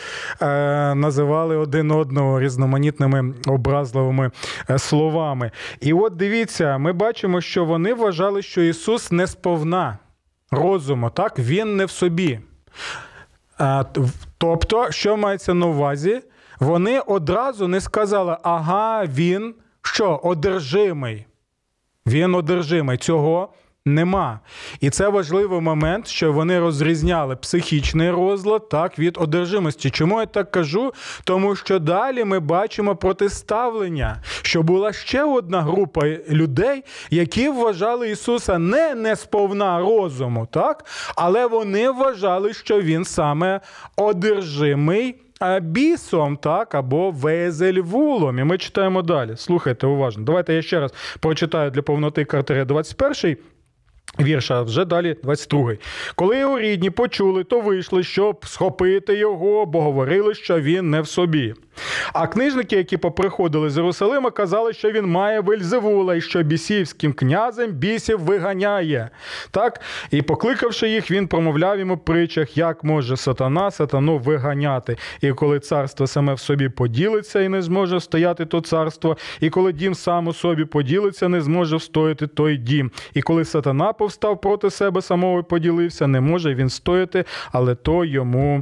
е, 0.42 0.96
називали 0.96 1.56
один 1.58 1.92
одного 1.92 2.40
різноманітними 2.40 3.34
образливими 3.48 4.32
е, 4.70 4.80
словами. 4.80 5.52
І 5.80 5.94
от 5.94 6.16
дивіться, 6.16 6.78
ми 6.78 6.94
бачимо, 6.94 7.42
що 7.42 7.66
вони 7.66 7.94
вважали, 7.94 8.42
що 8.42 8.62
Ісус 8.62 9.12
не 9.12 9.28
сповна 9.28 9.98
розуму, 10.52 11.10
так, 11.10 11.40
Він 11.40 11.76
не 11.76 11.86
в 11.86 11.92
собі. 11.92 12.40
Е, 13.62 13.86
тобто, 14.38 14.92
що 14.92 15.18
мається 15.18 15.54
на 15.54 15.66
увазі? 15.66 16.22
Вони 16.60 17.00
одразу 17.00 17.68
не 17.68 17.82
сказали, 17.82 18.38
ага, 18.44 19.06
він 19.06 19.56
що 19.84 20.19
одержимий. 20.24 21.26
Він 22.08 22.36
одержимий. 22.36 22.98
Цього 22.98 23.50
нема. 23.86 24.39
І 24.80 24.89
це 24.89 25.10
важливий 25.10 25.62
момент, 25.62 26.08
що 26.08 26.34
вони 26.34 26.60
розрізняли 26.60 27.36
психічний 27.36 28.12
розлад 28.12 28.69
так, 28.69 29.00
від 29.00 29.17
одержимості. 29.17 29.89
Чому 29.89 30.19
я 30.19 30.26
так 30.26 30.52
кажу? 30.52 30.93
Тому 31.24 31.56
що 31.56 31.80
далі 31.80 32.24
ми 32.24 32.39
бачимо 32.39 32.96
протиставлення, 32.96 34.24
що 34.41 34.63
була 34.63 34.93
ще 34.93 35.24
одна 35.24 35.62
група 35.62 36.08
людей, 36.30 36.84
які 37.10 37.50
вважали 37.50 38.10
Ісуса 38.10 38.58
не 38.58 38.96
несповна 38.96 39.80
розуму, 39.80 40.48
так? 40.52 40.86
але 41.15 41.48
вони 41.48 41.89
вважали, 41.89 42.54
що 42.54 42.82
Він 42.82 43.06
саме 43.06 43.62
одержимий 43.96 45.15
бісом, 45.62 46.38
так, 46.38 46.76
або 46.76 47.12
везельвулом. 47.12 48.40
І 48.40 48.44
ми 48.44 48.58
читаємо 48.58 49.02
далі. 49.02 49.34
Слухайте 49.38 49.88
уважно. 49.88 50.24
Давайте 50.24 50.54
я 50.54 50.62
ще 50.62 50.80
раз 50.80 50.94
прочитаю 51.20 51.72
для 51.72 51.82
повноти 51.82 52.26
картери 52.26 52.66
21 52.66 53.38
Вірша 54.19 54.62
вже 54.62 54.86
далі 54.86 55.15
22-й. 55.23 55.80
Коли 56.15 56.38
його 56.38 56.60
рідні 56.60 56.89
почули, 56.89 57.43
то 57.43 57.62
вийшли, 57.62 58.04
щоб 58.04 58.45
схопити 58.45 59.17
його, 59.17 59.65
бо 59.65 59.82
говорили, 59.82 60.34
що 60.34 60.60
він 60.60 60.89
не 60.89 61.02
в 61.02 61.08
собі. 61.08 61.54
А 62.13 62.28
книжники, 62.28 62.76
які 62.76 62.97
поприходили 62.97 63.69
з 63.69 63.78
Єрусалима, 63.78 64.32
казали, 64.32 64.73
що 64.73 64.91
він 64.91 65.06
має 65.06 65.39
Вельзевула 65.39 66.15
і 66.15 66.21
що 66.21 66.43
бісівським 66.43 67.13
князем 67.13 67.71
бісів 67.71 68.19
виганяє. 68.19 69.10
Так? 69.52 69.82
І 70.12 70.21
покликавши 70.21 70.89
їх, 70.89 71.12
він 71.12 71.28
промовляв 71.28 71.80
йому 71.80 71.97
притчах, 71.97 72.58
як 72.58 72.84
може 72.84 73.17
сатана 73.17 73.71
сатану 73.71 74.17
виганяти. 74.17 74.97
І 75.21 75.32
коли 75.32 75.60
царство 75.60 76.08
саме 76.08 76.34
в 76.34 76.39
собі 76.39 76.69
поділиться 76.69 77.41
і 77.41 77.49
не 77.49 77.62
зможе 77.62 77.99
стояти 77.99 78.45
то 78.45 78.62
царство, 78.62 79.17
і 79.39 79.49
коли 79.49 79.73
дім 79.73 79.95
сам 79.95 80.28
у 80.28 80.34
собі 80.34 80.65
поділиться, 80.65 81.30
не 81.30 81.41
зможе 81.41 81.76
встояти 81.76 82.28
той 82.28 82.58
дім. 82.58 82.91
І 83.13 83.21
коли 83.21 83.45
сатана 83.45 83.93
повстав 84.04 84.42
проти 84.42 84.70
себе 84.70 85.02
самого 85.02 85.39
і 85.39 85.44
поділився, 85.44 86.08
не 86.08 86.22
може 86.22 86.56
він 86.56 86.70
стояти, 86.70 87.26
але 87.52 87.76
то 87.76 88.06
йому 88.06 88.62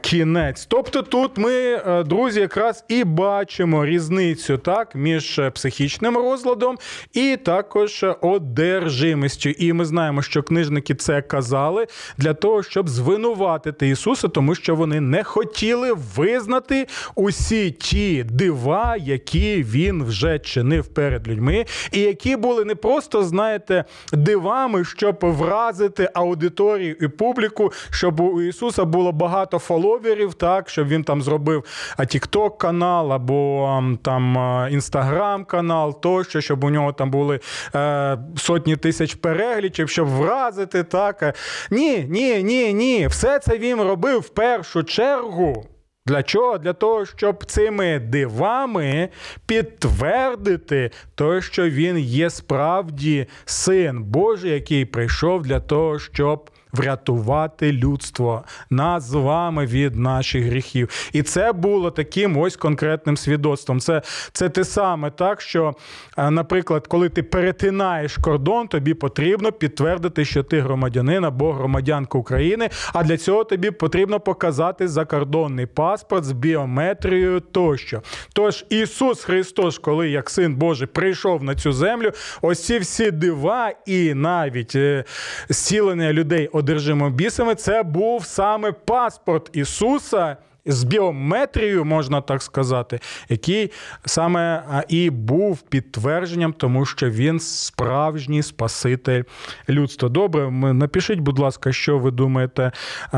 кінець. 0.00 0.66
Тобто 0.66 1.02
тут 1.02 1.38
ми, 1.38 1.52
е, 1.52 2.02
друзі, 2.04 2.40
якраз 2.40 2.84
і 2.88 3.04
бачимо 3.04 3.86
різницю 3.86 4.58
так, 4.58 4.94
між 4.94 5.38
е, 5.38 5.50
психічним 5.50 6.16
розладом 6.16 6.78
і 7.12 7.36
також 7.44 8.04
одержимістю. 8.20 9.48
І 9.48 9.72
ми 9.72 9.84
знаємо, 9.84 10.22
що 10.22 10.42
книжники 10.42 10.94
це 10.94 11.22
казали 11.22 11.86
для 12.18 12.34
того, 12.34 12.62
щоб 12.62 12.88
звинуватити 12.88 13.88
Ісуса, 13.88 14.28
тому 14.28 14.54
що 14.54 14.74
вони 14.74 15.00
не 15.00 15.24
хотіли 15.24 15.92
визнати 16.16 16.86
усі 17.14 17.70
ті 17.70 18.22
дива, 18.22 18.96
які 18.96 19.62
він 19.62 20.04
вже 20.04 20.38
чинив 20.38 20.86
перед 20.86 21.28
людьми, 21.28 21.64
і 21.92 22.00
які 22.00 22.36
були 22.36 22.64
не 22.64 22.74
просто, 22.74 23.22
знаєте, 23.22 23.84
дивами, 24.12 24.69
щоб 24.84 25.18
вразити 25.22 26.10
аудиторію 26.14 26.96
і 27.00 27.08
публіку, 27.08 27.72
щоб 27.90 28.20
у 28.20 28.42
Ісуса 28.42 28.84
було 28.84 29.12
багато 29.12 29.58
фоловерів, 29.58 30.34
так 30.34 30.68
щоб 30.68 30.88
він 30.88 31.04
там 31.04 31.22
зробив 31.22 31.64
TikTok 31.98 32.56
канал 32.56 33.12
або 33.12 33.82
там 34.02 34.36
Інстаграм 34.70 35.44
канал, 35.44 36.00
тощо, 36.00 36.40
щоб 36.40 36.64
у 36.64 36.70
нього 36.70 36.92
там 36.92 37.10
були 37.10 37.40
е, 37.74 38.18
сотні 38.36 38.76
тисяч 38.76 39.14
переглядів, 39.14 39.88
щоб 39.88 40.08
вразити 40.08 40.84
так. 40.84 41.34
Ні, 41.70 42.06
ні, 42.08 42.42
ні, 42.42 42.74
ні. 42.74 43.06
Все 43.06 43.38
це 43.38 43.58
він 43.58 43.80
робив 43.80 44.18
в 44.20 44.28
першу 44.28 44.82
чергу 44.82 45.66
Для 46.10 46.22
чого? 46.22 46.58
Для 46.58 46.72
того, 46.72 47.06
щоб 47.06 47.44
цими 47.44 47.98
дивами 47.98 49.08
підтвердити 49.46 50.90
те, 51.14 51.42
що 51.42 51.70
він 51.70 51.98
є 51.98 52.30
справді 52.30 53.26
син 53.44 54.02
Божий, 54.02 54.50
який 54.50 54.84
прийшов 54.84 55.42
для 55.42 55.60
того, 55.60 55.98
щоб 55.98 56.50
врятувати 56.72 57.72
людство 57.72 58.44
нас 58.70 59.04
з 59.04 59.14
вами 59.14 59.66
від 59.66 59.96
наших 59.96 60.44
гріхів. 60.44 61.10
І 61.12 61.22
це 61.22 61.52
було 61.52 61.90
таким 61.90 62.36
ось 62.36 62.56
конкретним 62.56 63.16
свідоцтвом. 63.16 63.80
Це 63.80 64.02
це 64.32 64.48
те 64.48 64.64
саме 64.64 65.10
так, 65.10 65.40
що, 65.40 65.74
е, 66.18 66.30
наприклад, 66.30 66.86
коли 66.86 67.08
ти 67.08 67.22
перетинаєш 67.22 68.16
кордон, 68.16 68.68
тобі 68.68 68.94
потрібно 68.94 69.52
підтвердити, 69.52 70.24
що 70.24 70.42
ти 70.42 70.60
громадянин 70.60 71.24
або 71.24 71.52
громадянка 71.52 72.18
України. 72.18 72.70
А 72.92 73.02
для 73.02 73.16
цього 73.16 73.44
тобі 73.44 73.70
потрібно 73.70 74.20
показати 74.20 74.88
закордонний 74.88 75.66
паспорт 75.66 76.24
з 76.24 76.32
біометрією 76.32 77.40
тощо. 77.40 78.02
Тож 78.32 78.64
Ісус 78.70 79.24
Христос, 79.24 79.78
коли 79.78 80.10
як 80.10 80.30
син 80.30 80.54
Божий 80.54 80.86
прийшов 80.86 81.42
на 81.42 81.54
цю 81.54 81.72
землю, 81.72 82.12
ось 82.42 82.64
ці 82.64 82.78
всі 82.78 83.10
дива 83.10 83.72
і 83.86 84.14
навіть 84.14 84.76
е, 84.76 85.04
зцілення 85.48 86.12
людей 86.12 86.48
одержимо 86.60 87.10
бісами, 87.10 87.54
це 87.54 87.82
був 87.82 88.24
саме 88.24 88.72
паспорт 88.72 89.50
Ісуса. 89.52 90.36
З 90.66 90.84
біометрією, 90.84 91.84
можна 91.84 92.20
так 92.20 92.42
сказати, 92.42 93.00
який 93.28 93.70
саме 94.04 94.64
і 94.88 95.10
був 95.10 95.62
підтвердженням, 95.62 96.52
тому 96.52 96.86
що 96.86 97.10
він 97.10 97.40
справжній 97.40 98.42
спаситель 98.42 99.22
людства. 99.68 100.08
Добре, 100.08 100.50
напишіть, 100.50 101.18
будь 101.18 101.38
ласка, 101.38 101.72
що 101.72 101.98
ви 101.98 102.10
думаєте 102.10 102.72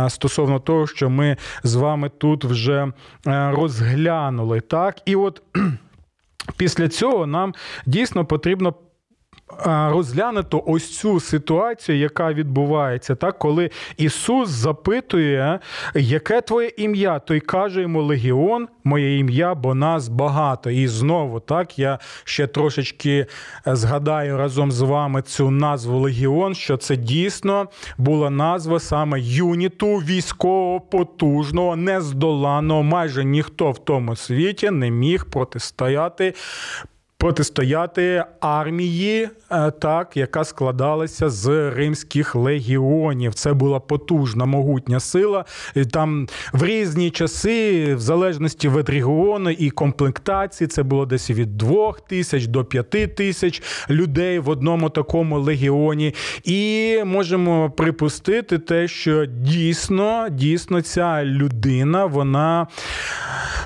стосовно 0.09 0.59
того, 0.59 0.87
що 0.87 1.11
ми 1.11 1.37
з 1.63 1.75
вами 1.75 2.11
тут 2.19 2.45
вже 2.45 2.93
розглянули. 3.25 4.61
Так, 4.61 4.97
і 5.05 5.17
от 5.17 5.43
після 6.57 6.89
цього 6.89 7.27
нам 7.27 7.55
дійсно 7.87 8.25
потрібно 8.25 8.75
розглянуто 9.65 10.63
ось 10.67 10.99
цю 10.99 11.21
ситуацію, 11.21 11.99
яка 11.99 12.33
відбувається, 12.33 13.15
так 13.15 13.39
коли 13.39 13.71
Ісус 13.97 14.49
запитує, 14.49 15.59
яке 15.95 16.41
твоє 16.41 16.71
ім'я, 16.77 17.19
той 17.19 17.41
каже 17.41 17.81
йому 17.81 18.03
Легіон, 18.03 18.69
моє 18.85 19.19
ім'я, 19.19 19.55
бо 19.55 19.75
нас 19.75 20.09
багато. 20.09 20.71
І 20.71 20.89
знову 20.89 21.41
так 21.41 21.79
я 21.79 21.99
ще 22.25 22.47
трошечки 22.47 23.27
е, 23.67 23.77
згадаю 23.77 24.39
разом 24.39 24.73
з 24.73 24.81
вами 24.81 25.23
цю 25.23 25.51
назву 25.51 25.99
Легіон, 25.99 26.55
що 26.55 26.77
це 26.77 26.97
дійсно 26.97 27.67
була 27.99 28.31
назва 28.31 28.81
саме 28.81 29.21
юніту 29.21 29.97
військового 29.97 30.81
потужного, 30.81 31.77
нездоланого. 31.77 32.83
Майже 32.83 33.25
ніхто 33.25 33.71
в 33.71 33.85
тому 33.85 34.17
світі 34.17 34.71
не 34.71 34.91
міг 34.91 35.25
протистояти 35.25 36.35
протистояти 37.23 38.25
армії, 38.41 39.29
е, 39.51 39.71
так, 39.71 40.17
яка 40.17 40.45
складалася 40.45 41.31
з 41.31 41.71
римських 41.71 42.35
легіонів. 42.35 43.35
Це 43.35 43.53
була 43.53 43.81
потужна, 43.81 44.45
могутня 44.45 45.01
сила. 45.01 45.45
І 45.75 45.85
Там 45.85 46.27
в 46.53 46.65
різні 46.65 47.11
часи, 47.11 47.95
в 47.95 48.01
залежності 48.01 48.69
від 48.69 48.89
регіону 48.89 49.51
і 49.51 49.71
комплектації, 49.71 50.69
це 50.69 50.83
було 50.83 51.07
десь 51.07 51.31
від 51.31 51.57
двох 51.57 52.01
тисяч 52.01 52.47
до 52.47 52.65
п'яти 52.65 53.07
тисяч 53.07 53.63
людей 53.91 54.39
в 54.39 54.49
одному 54.49 54.91
такому 54.91 55.41
легіоні. 55.41 56.15
І 56.45 56.99
можемо 57.05 57.71
припустити 57.71 58.59
те, 58.59 58.89
що 58.89 59.27
дійсно, 59.27 60.27
дійсно 60.31 60.81
ця 60.83 61.25
людина, 61.25 62.07
вона, 62.07 62.67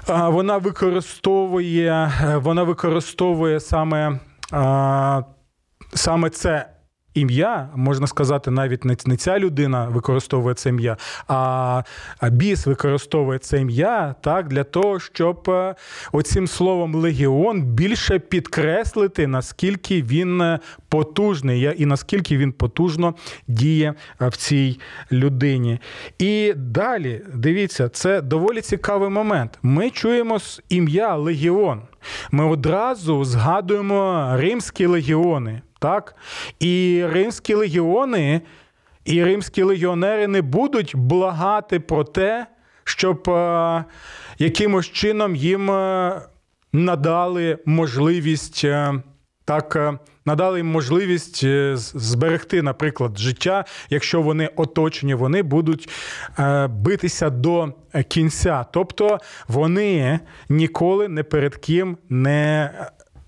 вона 0.09 0.59
використовує, 0.59 2.13
вона 2.43 2.63
використовує 2.63 3.46
використовує 3.47 3.61
саме 3.61 4.19
саме 5.95 6.31
це. 6.31 6.76
Ім'я, 7.17 7.69
можна 7.75 8.07
сказати, 8.07 8.51
навіть 8.51 8.85
не 8.85 9.17
ця 9.17 9.39
людина 9.39 9.89
використовує 9.89 10.55
це 10.55 10.69
ім'я, 10.69 10.97
а 11.29 11.83
біс 12.23 12.67
використовує 12.67 13.39
це 13.39 13.61
ім'я 13.61 14.15
так, 14.21 14.49
для 14.49 14.65
того, 14.65 15.01
щоб 15.01 15.51
е, 15.51 15.75
оцим 16.13 16.47
словом 16.47 16.95
легіон 16.95 17.63
більше 17.63 18.19
підкреслити, 18.19 19.27
наскільки 19.27 20.03
він 20.03 20.41
е, 20.41 20.59
потужний 20.89 21.75
і 21.79 21.87
наскільки 21.87 22.37
він 22.37 22.53
потужно 22.53 23.15
діє 23.49 23.95
е, 24.21 24.29
в 24.29 24.37
цій 24.37 24.81
людині. 25.13 25.79
І 26.19 26.53
далі, 26.57 27.23
дивіться, 27.35 27.89
це 27.89 28.21
доволі 28.21 28.61
цікавий 28.61 29.11
момент. 29.11 29.59
Ми 29.63 29.91
чуємо 29.91 30.39
ім'я 30.69 31.17
Легіон 31.17 31.83
ми 32.31 32.45
одразу 32.45 33.25
згадуємо 33.25 34.31
римські 34.37 34.87
легіони. 34.87 35.63
Так? 35.79 36.15
І 36.61 37.05
римські 37.11 37.55
легіони, 37.55 38.41
і 39.05 39.25
римські 39.25 39.63
легіонери 39.63 40.27
не 40.27 40.43
будуть 40.43 40.97
благати 40.97 41.81
про 41.81 42.05
те, 42.05 42.47
щоб 42.85 43.29
е, 43.29 43.85
якимось 44.39 44.87
чином 44.87 45.37
їм 45.37 45.71
е, 45.71 46.21
надали 46.73 47.59
можливість. 47.67 48.65
Е, 48.65 49.03
так 49.47 49.99
надали 50.27 50.59
їм 50.59 50.67
можливість 50.67 51.45
е, 51.45 51.77
зберегти, 51.77 52.63
наприклад, 52.63 53.19
життя. 53.19 53.65
Якщо 53.91 54.23
вони 54.23 54.51
оточені, 54.57 55.15
вони 55.15 55.43
будуть 55.43 55.89
е, 56.39 56.67
битися 56.67 57.31
до 57.31 57.73
кінця. 58.09 58.65
Тобто 58.73 59.19
вони 59.49 60.21
ніколи 60.49 61.09
не 61.09 61.23
перед 61.23 61.57
ким 61.57 61.97
не. 62.09 62.71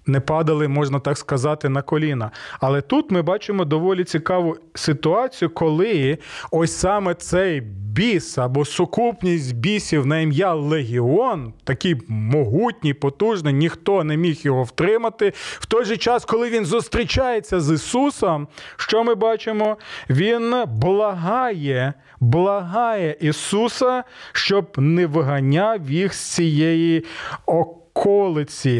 Не 0.08 0.20
падали, 0.20 0.68
можна 0.68 1.00
так 1.00 1.18
сказати, 1.18 1.68
на 1.68 1.82
коліна. 1.82 2.30
Але 2.60 2.80
тут 2.80 3.10
ми 3.10 3.22
бачимо 3.22 3.64
доволі 3.64 4.04
цікаву 4.04 4.56
ситуацію, 4.74 5.50
коли 5.50 6.18
ось 6.50 6.76
саме 6.76 7.14
цей 7.14 7.60
біс 7.98 8.38
або 8.38 8.64
сукупність 8.64 9.56
бісів 9.56 10.06
на 10.06 10.20
ім'я 10.20 10.54
Легіон, 10.54 11.52
такий 11.64 11.96
могутній, 12.08 12.94
потужний, 12.94 13.54
ніхто 13.54 14.04
не 14.04 14.16
міг 14.16 14.38
його 14.42 14.62
втримати. 14.62 15.32
В 15.34 15.66
той 15.66 15.84
же 15.84 15.96
час, 15.96 16.24
коли 16.24 16.50
він 16.50 16.64
зустрічається 16.64 17.60
з 17.60 17.74
Ісусом, 17.74 18.48
що 18.76 19.04
ми 19.04 19.14
бачимо? 19.14 19.76
Він 20.10 20.54
благає, 20.66 21.94
благає 22.20 23.16
Ісуса, 23.20 24.04
щоб 24.32 24.66
не 24.76 25.06
виганяв 25.06 25.90
їх 25.90 26.14
з 26.14 26.20
цієї 26.20 27.04
околиці. 27.46 27.87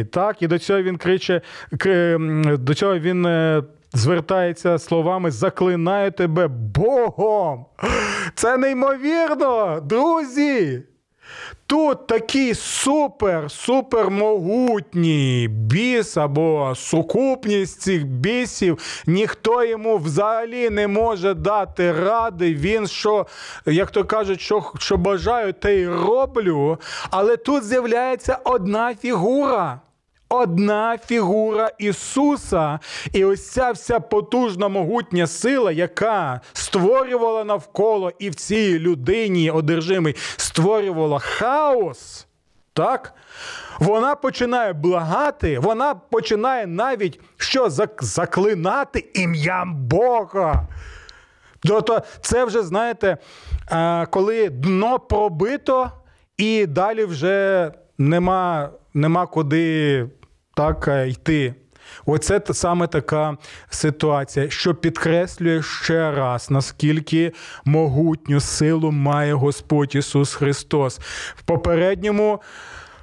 Так, 0.03 0.41
і 0.41 0.47
до 0.47 0.59
цього 0.59 0.81
він 0.81 0.97
криче, 0.97 1.41
до 2.59 2.73
цього 2.73 2.99
він 2.99 3.25
е, 3.25 3.63
звертається 3.93 4.79
словами 4.79 5.31
Заклинаю 5.31 6.11
тебе 6.11 6.47
Богом. 6.47 7.65
Це 8.35 8.57
неймовірно, 8.57 9.79
друзі. 9.85 10.83
Тут 11.67 12.07
такий 12.07 12.55
супер, 12.55 13.51
супер 13.51 14.09
могутній 14.09 15.47
біс 15.51 16.17
або 16.17 16.73
сукупність 16.75 17.81
цих 17.81 18.05
бісів, 18.05 19.03
ніхто 19.07 19.63
йому 19.63 19.97
взагалі 19.97 20.69
не 20.69 20.87
може 20.87 21.33
дати 21.33 21.91
ради. 21.91 22.53
Він 22.53 22.87
що, 22.87 23.25
як 23.65 23.91
то 23.91 24.05
кажуть, 24.05 24.41
що 24.41 24.63
що 24.79 24.97
бажаю, 24.97 25.53
те 25.53 25.75
й 25.75 25.87
роблю. 25.87 26.77
Але 27.09 27.37
тут 27.37 27.63
з'являється 27.63 28.37
одна 28.43 28.95
фігура 28.95 29.79
одна 30.29 30.97
фігура 31.05 31.71
Ісуса, 31.77 32.79
і 33.13 33.25
ось 33.25 33.51
ця 33.51 33.71
вся 33.71 33.99
потужна 33.99 34.67
могутня 34.67 35.27
сила, 35.27 35.71
яка 35.71 36.41
створювала 36.53 37.43
навколо 37.43 38.11
і 38.19 38.29
в 38.29 38.35
цій 38.35 38.79
людині 38.79 39.51
одержимий 39.51 40.15
створювала 40.37 41.19
хаос. 41.19 42.27
Так? 42.73 43.13
Вона 43.79 44.15
починає 44.15 44.73
благати, 44.73 45.59
вона 45.59 45.95
починає 45.95 46.67
навіть 46.67 47.19
що 47.37 47.69
заклинати 47.99 49.05
ім'ям 49.13 49.75
Бога. 49.75 50.67
Тобто 51.59 52.01
це 52.21 52.45
вже, 52.45 52.63
знаєте, 52.63 53.17
коли 54.09 54.49
дно 54.49 54.99
пробито, 54.99 55.91
і 56.37 56.65
далі 56.65 57.05
вже 57.05 57.71
нема, 57.97 58.69
нема 58.93 59.25
куди 59.25 60.05
так 60.59 60.87
е, 60.87 61.09
йти. 61.09 61.53
Оце 62.05 62.41
саме 62.51 62.87
така 62.87 63.37
ситуація, 63.69 64.49
що 64.49 64.75
підкреслює 64.75 65.63
ще 65.63 66.11
раз, 66.11 66.51
наскільки 66.51 67.31
могутню 67.65 68.39
силу 68.39 68.91
має 68.91 69.33
Господь 69.33 69.95
Ісус 69.95 70.33
Христос. 70.33 70.99
В 71.35 71.41
попередньому 71.41 72.41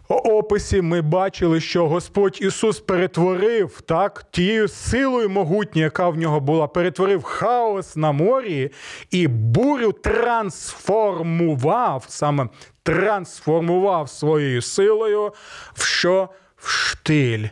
описі 0.08 0.82
ми 0.82 1.02
бачили, 1.02 1.60
що 1.60 1.88
Господь 1.88 2.38
Ісус 2.40 2.80
перетворив 2.80 3.80
так, 3.80 4.24
тією 4.30 4.68
силою 4.68 5.28
могутньою, 5.28 5.84
яка 5.84 6.08
в 6.08 6.16
нього 6.16 6.40
була, 6.40 6.66
перетворив 6.66 7.22
хаос 7.22 7.96
на 7.96 8.12
морі 8.12 8.70
і 9.10 9.28
бурю 9.28 9.92
трансформував, 9.92 12.04
саме 12.08 12.48
трансформував 12.82 14.08
своєю 14.08 14.62
силою 14.62 15.32
в 15.74 15.84
що? 15.84 16.28
В 16.56 16.68
штиль, 16.68 17.48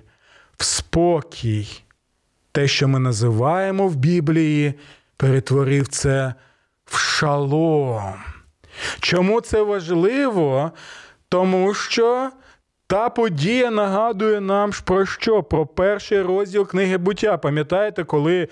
в 0.58 0.64
спокій. 0.64 1.82
Те, 2.52 2.68
що 2.68 2.88
ми 2.88 2.98
називаємо 2.98 3.88
в 3.88 3.96
Біблії, 3.96 4.74
перетворив 5.16 5.88
це 5.88 6.34
в 6.86 6.96
шалом. 6.98 8.14
Чому 9.00 9.40
це 9.40 9.62
важливо? 9.62 10.72
Тому 11.28 11.74
що 11.74 12.30
та 12.86 13.08
подія 13.08 13.70
нагадує 13.70 14.40
нам 14.40 14.70
про 14.84 15.06
що? 15.06 15.42
Про 15.42 15.66
перший 15.66 16.22
розділ 16.22 16.66
книги 16.66 16.98
буття. 16.98 17.38
Пам'ятаєте, 17.38 18.04
коли 18.04 18.48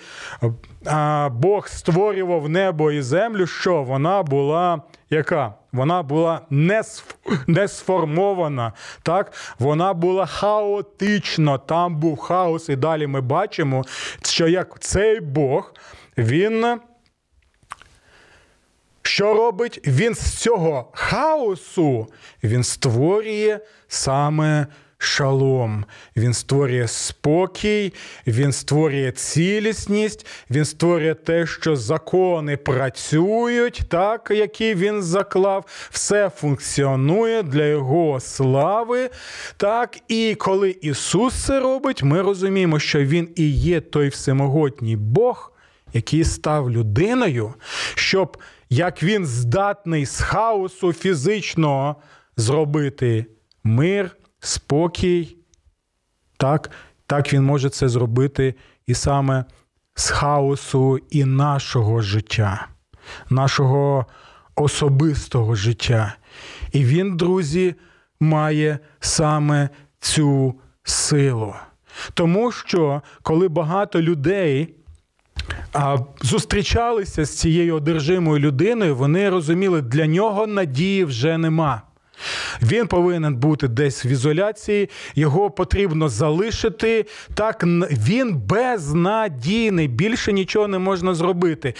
Бог 1.31 1.67
створював 1.67 2.49
небо 2.49 2.91
і 2.91 3.01
землю, 3.01 3.47
що 3.47 3.83
вона 3.83 4.23
була 4.23 4.81
яка? 5.13 5.53
Вона 5.71 6.03
була 6.03 6.41
не, 6.49 6.83
не 7.47 7.67
сформована, 7.67 8.73
так? 9.03 9.33
вона 9.59 9.93
була 9.93 10.25
хаотична, 10.25 11.57
там 11.57 11.95
був 11.95 12.17
хаос, 12.17 12.69
і 12.69 12.75
далі 12.75 13.07
ми 13.07 13.21
бачимо, 13.21 13.83
що 14.23 14.47
як 14.47 14.79
цей 14.79 15.19
Бог, 15.19 15.73
він. 16.17 16.79
Що 19.05 19.33
робить 19.33 19.81
він 19.87 20.15
з 20.15 20.33
цього 20.33 20.91
хаосу? 20.93 22.07
Він 22.43 22.63
створює 22.63 23.59
саме 23.87 24.67
шалом. 25.03 25.85
Він 26.17 26.33
створює 26.33 26.87
спокій, 26.87 27.93
він 28.27 28.51
створює 28.51 29.11
цілісність, 29.11 30.25
він 30.49 30.65
створює 30.65 31.13
те, 31.13 31.45
що 31.47 31.75
закони 31.75 32.57
працюють, 32.57 33.81
так, 33.87 34.31
які 34.31 34.75
він 34.75 35.03
заклав, 35.03 35.65
все 35.91 36.29
функціонує 36.29 37.43
для 37.43 37.65
його 37.65 38.19
слави. 38.19 39.09
Так, 39.57 39.97
І 40.07 40.35
коли 40.35 40.75
Ісус 40.81 41.33
це 41.33 41.59
робить, 41.59 42.03
ми 42.03 42.21
розуміємо, 42.21 42.79
що 42.79 42.99
Він 42.99 43.29
і 43.35 43.49
є 43.49 43.81
той 43.81 44.07
всемогутній 44.07 44.95
Бог, 44.95 45.53
який 45.93 46.23
став 46.23 46.71
людиною, 46.71 47.53
щоб 47.95 48.37
як 48.69 49.03
він 49.03 49.25
здатний 49.25 50.05
з 50.05 50.21
хаосу 50.21 50.93
фізичного 50.93 51.95
зробити 52.37 53.25
мир, 53.63 54.11
спокій, 54.43 55.37
так, 56.37 56.71
так 57.07 57.33
він 57.33 57.43
може 57.43 57.69
це 57.69 57.89
зробити 57.89 58.55
і 58.87 58.93
саме 58.93 59.45
з 59.95 60.09
хаосу 60.09 60.97
і 61.09 61.25
нашого 61.25 62.01
життя, 62.01 62.67
нашого 63.29 64.05
особистого 64.55 65.55
життя. 65.55 66.15
І 66.71 66.85
він, 66.85 67.17
друзі, 67.17 67.75
має 68.19 68.79
саме 68.99 69.69
цю 69.99 70.55
силу. 70.83 71.55
Тому 72.13 72.51
що 72.51 73.01
коли 73.21 73.47
багато 73.47 74.01
людей 74.01 74.75
а, 75.73 75.97
зустрічалися 76.21 77.25
з 77.25 77.37
цією 77.37 77.75
одержимою 77.75 78.39
людиною, 78.39 78.95
вони 78.95 79.29
розуміли, 79.29 79.81
для 79.81 80.07
нього 80.07 80.47
надії 80.47 81.05
вже 81.05 81.37
нема. 81.37 81.81
Він 82.61 82.87
повинен 82.87 83.35
бути 83.35 83.67
десь 83.67 84.05
в 84.05 84.07
ізоляції, 84.07 84.89
його 85.15 85.51
потрібно 85.51 86.09
залишити. 86.09 87.05
Так 87.35 87.63
він 87.91 88.35
безнадійний, 88.35 89.87
більше 89.87 90.33
нічого 90.33 90.67
не 90.67 90.79
можна 90.79 91.13
зробити. 91.13 91.73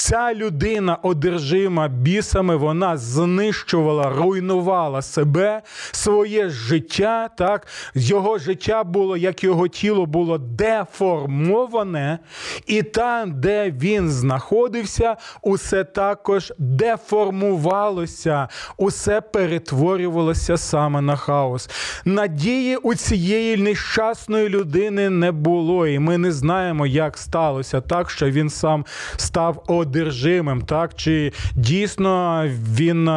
Ця 0.00 0.34
людина, 0.34 0.98
одержима 1.02 1.88
бісами, 1.88 2.56
вона 2.56 2.96
знищувала, 2.96 4.10
руйнувала 4.10 5.02
себе, 5.02 5.62
своє 5.92 6.48
життя. 6.48 7.28
Так, 7.38 7.66
його 7.94 8.38
життя 8.38 8.84
було, 8.84 9.16
як 9.16 9.44
його 9.44 9.68
тіло 9.68 10.06
було 10.06 10.38
деформоване, 10.38 12.18
і 12.66 12.82
там, 12.82 13.40
де 13.40 13.70
він 13.70 14.10
знаходився, 14.10 15.16
усе 15.42 15.84
також 15.84 16.52
деформувалося, 16.58 18.48
усе 18.76 19.20
перетворювалося 19.20 20.56
саме 20.56 21.00
на 21.00 21.16
хаос. 21.16 21.70
Надії 22.04 22.76
у 22.76 22.94
цієї 22.94 23.56
нещасної 23.56 24.48
людини 24.48 25.10
не 25.10 25.32
було, 25.32 25.86
і 25.86 25.98
ми 25.98 26.18
не 26.18 26.32
знаємо, 26.32 26.86
як 26.86 27.18
сталося 27.18 27.80
так, 27.80 28.10
що 28.10 28.30
він 28.30 28.50
сам 28.50 28.84
став 29.16 29.64
одержимим 29.66 29.87
одержимим, 29.88 30.62
так 30.62 30.94
чи 30.94 31.32
дійсно 31.54 32.44
він 32.76 33.08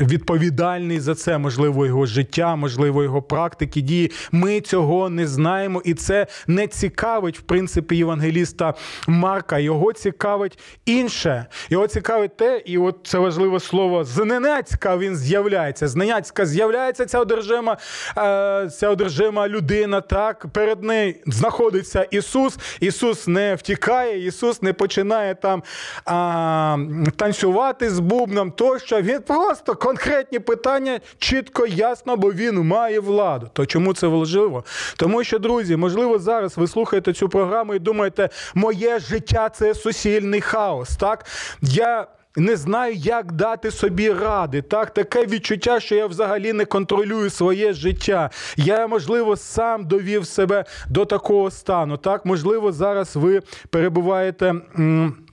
відповідальний 0.00 1.00
за 1.00 1.14
це, 1.14 1.38
можливо, 1.38 1.86
його 1.86 2.06
життя, 2.06 2.56
можливо, 2.56 3.02
його 3.02 3.22
практики 3.22 3.80
дії. 3.80 4.10
Ми 4.32 4.60
цього 4.60 5.10
не 5.10 5.26
знаємо, 5.26 5.82
і 5.84 5.94
це 5.94 6.26
не 6.46 6.66
цікавить 6.66 7.38
в 7.38 7.42
принципі 7.42 7.96
євангеліста 7.96 8.74
Марка. 9.08 9.58
Його 9.58 9.92
цікавить 9.92 10.58
інше. 10.86 11.46
Його 11.70 11.86
цікавить 11.86 12.36
те, 12.36 12.62
і 12.64 12.78
от 12.78 12.96
це 13.04 13.18
важливе 13.18 13.60
слово 13.60 14.04
зненацька 14.04 14.96
він 14.96 15.16
з'являється. 15.16 15.88
Зненацька 15.88 16.46
з'являється 16.46 17.06
ця 17.06 17.20
одержима, 17.20 17.76
е, 18.18 18.68
ця 18.68 18.88
одержима 18.88 19.48
людина. 19.48 20.00
Так 20.00 20.46
перед 20.52 20.82
нею 20.82 21.14
знаходиться 21.26 22.06
Ісус. 22.10 22.58
Ісус 22.80 23.26
не 23.26 23.54
втікає, 23.54 24.26
Ісус 24.26 24.62
не 24.62 24.72
починає 24.72 25.34
там 25.34 25.62
а, 26.06 26.76
танцювати 27.16 27.90
з 27.90 28.00
бубном, 28.00 28.50
тощо. 28.50 29.02
Він 29.02 29.20
просто 29.20 29.74
конкретні 29.74 30.38
питання 30.38 31.00
чітко 31.18 31.66
ясно, 31.66 32.16
бо 32.16 32.32
він 32.32 32.60
має 32.60 33.00
владу. 33.00 33.50
То 33.52 33.66
чому 33.66 33.94
це 33.94 34.06
важливо? 34.06 34.64
Тому 34.96 35.24
що, 35.24 35.38
друзі, 35.38 35.76
можливо, 35.76 36.18
зараз 36.18 36.58
ви 36.58 36.66
слухаєте 36.66 37.12
цю 37.12 37.28
програму 37.28 37.74
і 37.74 37.78
думаєте, 37.78 38.28
моє 38.54 38.98
життя 38.98 39.48
це 39.48 39.74
суцільний 39.74 40.40
хаос. 40.40 40.96
Так? 40.96 41.26
Я. 41.62 42.06
Не 42.36 42.56
знаю, 42.56 42.94
як 42.94 43.32
дати 43.32 43.70
собі 43.70 44.10
ради. 44.12 44.62
Так, 44.62 44.94
таке 44.94 45.26
відчуття, 45.26 45.80
що 45.80 45.94
я 45.94 46.06
взагалі 46.06 46.52
не 46.52 46.64
контролюю 46.64 47.30
своє 47.30 47.72
життя. 47.72 48.30
Я, 48.56 48.86
можливо, 48.86 49.36
сам 49.36 49.84
довів 49.84 50.26
себе 50.26 50.64
до 50.88 51.04
такого 51.04 51.50
стану. 51.50 51.96
Так, 51.96 52.26
можливо, 52.26 52.72
зараз 52.72 53.16
ви 53.16 53.42
перебуваєте. 53.70 54.54
М- 54.78 55.23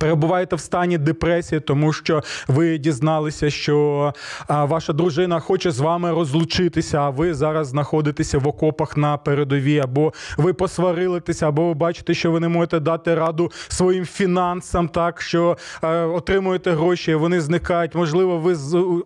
Перебуваєте 0.00 0.56
в 0.56 0.60
стані 0.60 0.98
депресії, 0.98 1.60
тому 1.60 1.92
що 1.92 2.22
ви 2.48 2.78
дізналися, 2.78 3.50
що 3.50 4.12
ваша 4.48 4.92
дружина 4.92 5.40
хоче 5.40 5.70
з 5.70 5.78
вами 5.78 6.10
розлучитися, 6.10 6.98
а 6.98 7.10
ви 7.10 7.34
зараз 7.34 7.68
знаходитеся 7.68 8.38
в 8.38 8.48
окопах 8.48 8.96
на 8.96 9.16
передовій, 9.16 9.78
або 9.78 10.12
ви 10.36 10.52
посварилитеся, 10.52 11.48
або 11.48 11.68
ви 11.68 11.74
бачите, 11.74 12.14
що 12.14 12.30
ви 12.30 12.40
не 12.40 12.48
можете 12.48 12.80
дати 12.80 13.14
раду 13.14 13.52
своїм 13.68 14.04
фінансам, 14.04 14.88
так 14.88 15.20
що 15.20 15.56
отримуєте 16.14 16.72
гроші, 16.72 17.14
вони 17.14 17.40
зникають. 17.40 17.94
Можливо, 17.94 18.38
ви 18.38 18.56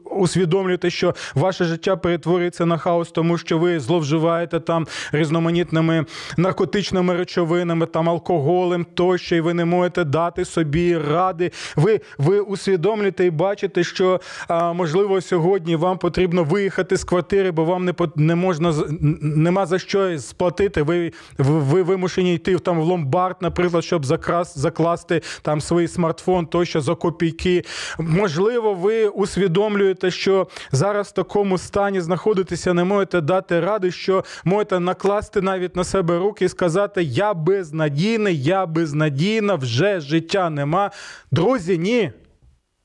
усвідомлюєте, 0.04 0.90
що 0.90 1.14
ваше 1.34 1.64
життя 1.64 1.96
перетворюється 1.96 2.66
на 2.66 2.78
хаос, 2.78 3.10
тому 3.10 3.38
що 3.38 3.58
ви 3.58 3.80
зловживаєте 3.80 4.60
там 4.60 4.86
різноманітними 5.12 6.04
наркотичними 6.36 7.16
речовинами, 7.16 7.86
там 7.86 8.08
алкоголем 8.08 8.86
тощо, 8.94 9.36
і 9.36 9.40
ви 9.40 9.54
не 9.54 9.64
можете 9.64 10.04
дати 10.04 10.44
собі 10.44 10.79
ради. 10.98 11.50
Ви 11.76 12.00
ви 12.18 12.40
усвідомлюєте 12.40 13.26
і 13.26 13.30
бачите, 13.30 13.84
що 13.84 14.20
а, 14.48 14.72
можливо 14.72 15.20
сьогодні 15.20 15.76
вам 15.76 15.98
потрібно 15.98 16.44
виїхати 16.44 16.96
з 16.96 17.04
квартири, 17.04 17.50
бо 17.50 17.64
вам 17.64 17.84
не 17.84 17.94
не 18.16 18.34
можна 18.34 18.74
нема 19.20 19.66
за 19.66 19.78
що 19.78 20.18
сплатити. 20.18 20.82
Ви 20.82 21.12
ви 21.38 21.82
вимушені 21.82 22.34
йти 22.34 22.58
там 22.58 22.80
в 22.80 22.82
ломбард, 22.82 23.36
наприклад, 23.40 23.84
щоб 23.84 24.04
закрас, 24.04 24.58
закласти 24.58 25.22
там 25.42 25.60
свій 25.60 25.88
смартфон, 25.88 26.46
тощо 26.46 26.80
за 26.80 26.94
копійки. 26.94 27.64
Можливо, 27.98 28.74
ви 28.74 29.08
усвідомлюєте, 29.08 30.10
що 30.10 30.48
зараз 30.72 31.08
в 31.08 31.12
такому 31.12 31.58
стані 31.58 32.00
знаходитеся, 32.00 32.74
не 32.74 32.84
можете 32.84 33.20
дати 33.20 33.60
ради, 33.60 33.90
що 33.90 34.24
можете 34.44 34.80
накласти 34.80 35.40
навіть 35.40 35.76
на 35.76 35.84
себе 35.84 36.18
руки 36.18 36.44
і 36.44 36.48
сказати: 36.48 37.02
Я 37.02 37.34
безнадійний, 37.34 38.42
я 38.42 38.66
безнадійна, 38.66 39.54
вже 39.54 40.00
життя 40.00 40.50
не 40.50 40.59
нема. 40.60 40.90
Друзі, 41.30 41.78
ні. 41.78 42.12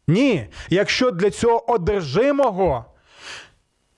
Ні. 0.08 0.48
Якщо 0.70 1.12
для 1.12 1.30
цього 1.30 1.72
одержимого, 1.72 2.86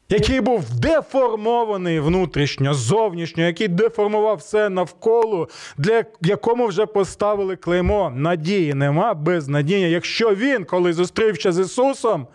який 0.10 0.42
був 0.42 0.80
деформований 0.80 2.00
внутрішньо, 2.00 2.74
зовнішньо, 2.74 3.44
який 3.44 3.68
деформував 3.68 4.38
все 4.38 4.70
навколо, 4.70 5.50
для 5.78 6.04
якому 6.22 6.68
вже 6.68 6.86
поставили 6.86 7.56
клеймо 7.56 8.14
надії 8.16 8.74
нема 8.74 9.14
без 9.14 9.48
надії. 9.48 9.92
Якщо 9.92 10.36
він, 10.36 10.66
коли 10.66 10.94
зустрівся 10.94 11.52
з 11.52 11.60
Ісусом, 11.60 12.28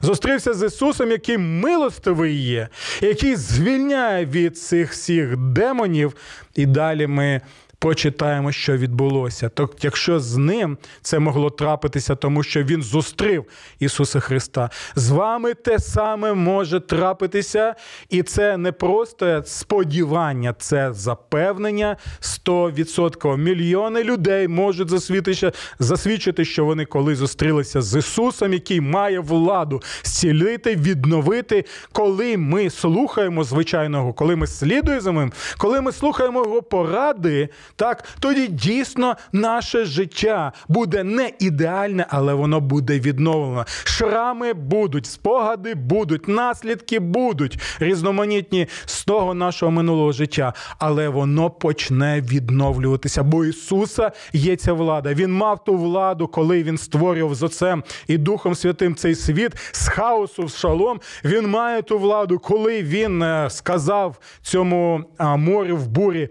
Зустрівся 0.00 0.54
з 0.54 0.66
Ісусом, 0.66 1.10
який 1.10 1.38
милостивий 1.38 2.34
є, 2.42 2.68
який 3.00 3.36
звільняє 3.36 4.24
від 4.24 4.58
цих 4.58 4.92
всіх 4.92 5.36
демонів. 5.36 6.16
І 6.54 6.66
далі 6.66 7.06
ми 7.06 7.40
почитаємо, 7.78 8.52
що 8.52 8.76
відбулося. 8.76 9.48
То 9.48 9.70
якщо 9.82 10.20
з 10.20 10.36
ним 10.36 10.78
це 11.02 11.18
могло 11.18 11.50
трапитися, 11.50 12.14
тому 12.14 12.42
що 12.42 12.62
він 12.62 12.82
зустрів 12.82 13.44
Ісуса 13.78 14.20
Христа, 14.20 14.70
з 14.94 15.10
вами 15.10 15.54
те 15.54 15.78
саме 15.78 16.34
може 16.34 16.80
трапитися, 16.80 17.74
і 18.10 18.22
це 18.22 18.56
не 18.56 18.72
просто 18.72 19.42
сподівання, 19.46 20.54
це 20.58 20.92
запевнення 20.92 21.96
100%. 22.20 23.36
Мільйони 23.36 24.04
людей 24.04 24.48
можуть 24.48 24.88
засвідчити, 24.88 25.52
засвідчити, 25.78 26.44
що 26.44 26.64
вони 26.64 26.84
коли 26.84 27.14
зустрілися 27.14 27.82
з 27.82 27.98
Ісусом, 27.98 28.52
який 28.52 28.80
має 28.80 29.20
владу 29.20 29.82
зцілити, 30.02 30.76
відновити, 30.76 31.64
коли 31.92 32.36
ми 32.36 32.70
слухаємо 32.70 33.44
звичайного, 33.44 34.12
коли 34.12 34.36
ми 34.36 34.46
слідуємо 34.46 35.00
за 35.00 35.12
ним, 35.12 35.32
коли 35.58 35.80
ми 35.80 35.92
слухаємо 35.92 36.38
його 36.44 36.62
поради 36.62 37.48
так 37.76 38.04
тоді 38.20 38.46
дійсно 38.48 39.16
наше 39.32 39.84
життя 39.84 40.52
буде 40.68 41.04
не 41.04 41.32
ідеальне, 41.38 42.06
але 42.08 42.34
воно 42.34 42.60
буде 42.60 43.00
відновлено. 43.00 43.64
Шрами 43.84 44.52
будуть, 44.52 45.06
спогади 45.06 45.74
будуть, 45.74 46.28
наслідки 46.28 46.98
будуть 46.98 47.58
різноманітні 47.80 48.66
з 48.84 49.04
того 49.04 49.34
нашого 49.34 49.72
минулого 49.72 50.12
життя, 50.12 50.52
але 50.78 51.08
воно 51.08 51.50
почне 51.50 52.20
відновлюватися. 52.20 53.22
Бо 53.22 53.44
Ісуса 53.44 54.12
є 54.32 54.56
ця 54.56 54.72
влада. 54.72 55.14
Він 55.14 55.32
мав 55.32 55.64
ту 55.64 55.76
владу, 55.76 56.28
коли 56.28 56.62
він 56.62 56.78
створював 56.78 57.34
з 57.34 57.42
Отцем 57.42 57.84
і 58.06 58.18
Духом 58.18 58.54
Святим 58.54 58.94
цей 58.94 59.14
світ 59.14 59.52
з 59.72 59.88
хаосу 59.88 60.44
в 60.44 60.50
шалом. 60.50 61.00
Він 61.24 61.48
має 61.48 61.82
ту 61.82 61.98
владу, 61.98 62.38
коли 62.38 62.82
він 62.82 63.22
е, 63.22 63.50
сказав 63.50 64.18
цьому 64.42 65.04
морю 65.18 65.76
в 65.76 65.88
бурі. 65.88 66.28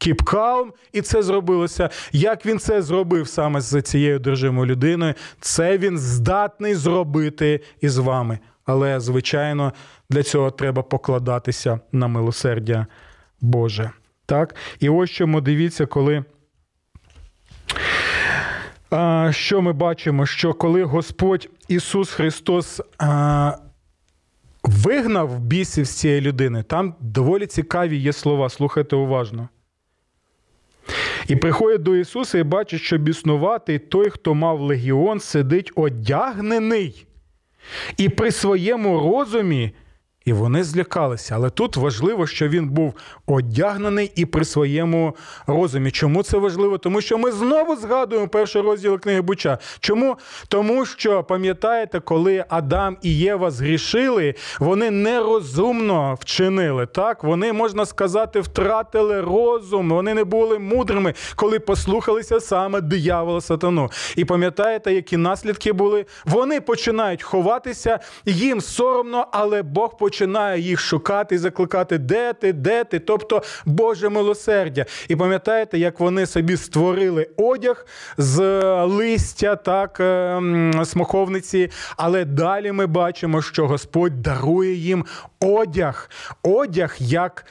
Keep 0.00 0.22
calm, 0.22 0.70
і 0.92 1.02
це 1.02 1.22
зробилося. 1.22 1.90
Як 2.12 2.46
він 2.46 2.58
це 2.58 2.82
зробив 2.82 3.28
саме 3.28 3.60
з 3.60 3.82
цією 3.82 4.16
одержимою 4.16 4.66
людиною, 4.66 5.14
це 5.40 5.78
він 5.78 5.98
здатний 5.98 6.74
зробити 6.74 7.60
із 7.80 7.98
вами. 7.98 8.38
Але, 8.64 9.00
звичайно, 9.00 9.72
для 10.10 10.22
цього 10.22 10.50
треба 10.50 10.82
покладатися 10.82 11.80
на 11.92 12.08
милосердя 12.08 12.86
Боже. 13.40 13.90
Так? 14.26 14.54
І 14.80 14.88
ось 14.88 15.10
чому 15.10 15.40
дивіться, 15.40 15.86
коли. 15.86 16.24
Що 19.30 19.62
ми 19.62 19.72
бачимо? 19.72 20.26
Що 20.26 20.54
коли 20.54 20.84
Господь 20.84 21.48
Ісус 21.68 22.10
Христос 22.10 22.80
вигнав 24.64 25.38
бісів 25.38 25.84
з 25.84 25.90
цієї 25.90 26.20
людини, 26.20 26.62
там 26.62 26.94
доволі 27.00 27.46
цікаві 27.46 27.96
є 27.96 28.12
слова. 28.12 28.48
Слухайте 28.48 28.96
уважно. 28.96 29.48
І 31.28 31.36
приходить 31.36 31.82
до 31.82 31.96
Ісуса 31.96 32.38
і 32.38 32.42
бачить, 32.42 32.80
що 32.80 32.98
біснуватий 32.98 33.78
той, 33.78 34.10
хто 34.10 34.34
мав 34.34 34.60
легіон, 34.60 35.20
сидить 35.20 35.72
одягнений. 35.74 37.06
І 37.96 38.08
при 38.08 38.30
своєму 38.30 38.98
розумі 39.00 39.72
і 40.24 40.32
вони 40.32 40.64
злякалися. 40.64 41.34
Але 41.34 41.50
тут 41.50 41.76
важливо, 41.76 42.26
що 42.26 42.48
він 42.48 42.68
був 42.68 42.94
одягнений 43.26 44.12
і 44.14 44.26
при 44.26 44.44
своєму 44.44 45.16
розумі. 45.46 45.90
Чому 45.90 46.22
це 46.22 46.38
важливо? 46.38 46.78
Тому 46.78 47.00
що 47.00 47.18
ми 47.18 47.32
знову 47.32 47.76
згадуємо 47.76 48.28
перший 48.28 48.62
розділ 48.62 48.98
книги 48.98 49.20
Буча. 49.20 49.58
Чому? 49.80 50.16
Тому 50.48 50.86
що, 50.86 51.24
пам'ятаєте, 51.24 52.00
коли 52.00 52.44
Адам 52.48 52.96
і 53.02 53.16
Єва 53.18 53.50
згрішили, 53.50 54.34
вони 54.58 54.90
нерозумно 54.90 56.16
вчинили. 56.20 56.86
Так, 56.86 57.24
вони, 57.24 57.52
можна 57.52 57.86
сказати, 57.86 58.40
втратили 58.40 59.20
розум, 59.20 59.90
вони 59.90 60.14
не 60.14 60.24
були 60.24 60.58
мудрими, 60.58 61.14
коли 61.36 61.58
послухалися 61.58 62.40
саме 62.40 62.80
диявола 62.80 63.40
сатану. 63.40 63.90
І 64.16 64.24
пам'ятаєте, 64.24 64.94
які 64.94 65.16
наслідки 65.16 65.72
були? 65.72 66.06
Вони 66.24 66.60
починають 66.60 67.22
ховатися, 67.22 67.98
їм 68.26 68.60
соромно, 68.60 69.26
але 69.32 69.62
Бог 69.62 69.96
починає 69.96 70.09
починає 70.10 70.60
їх 70.60 70.80
шукати 70.80 71.34
і 71.34 71.38
закликати, 71.38 71.98
де 71.98 72.32
ти, 72.32 72.52
де 72.52 72.84
ти, 72.84 72.98
тобто 72.98 73.42
Боже 73.64 74.08
милосердя. 74.08 74.84
І 75.08 75.16
пам'ятаєте, 75.16 75.78
як 75.78 76.00
вони 76.00 76.26
собі 76.26 76.56
створили 76.56 77.28
одяг 77.36 77.86
з 78.18 78.40
листя, 78.84 79.56
так, 79.56 80.00
ем, 80.00 80.84
смоковниці, 80.84 81.70
але 81.96 82.24
далі 82.24 82.72
ми 82.72 82.86
бачимо, 82.86 83.42
що 83.42 83.66
Господь 83.66 84.22
дарує 84.22 84.74
їм 84.74 85.04
одяг, 85.40 86.10
одяг 86.42 86.96
як 86.98 87.44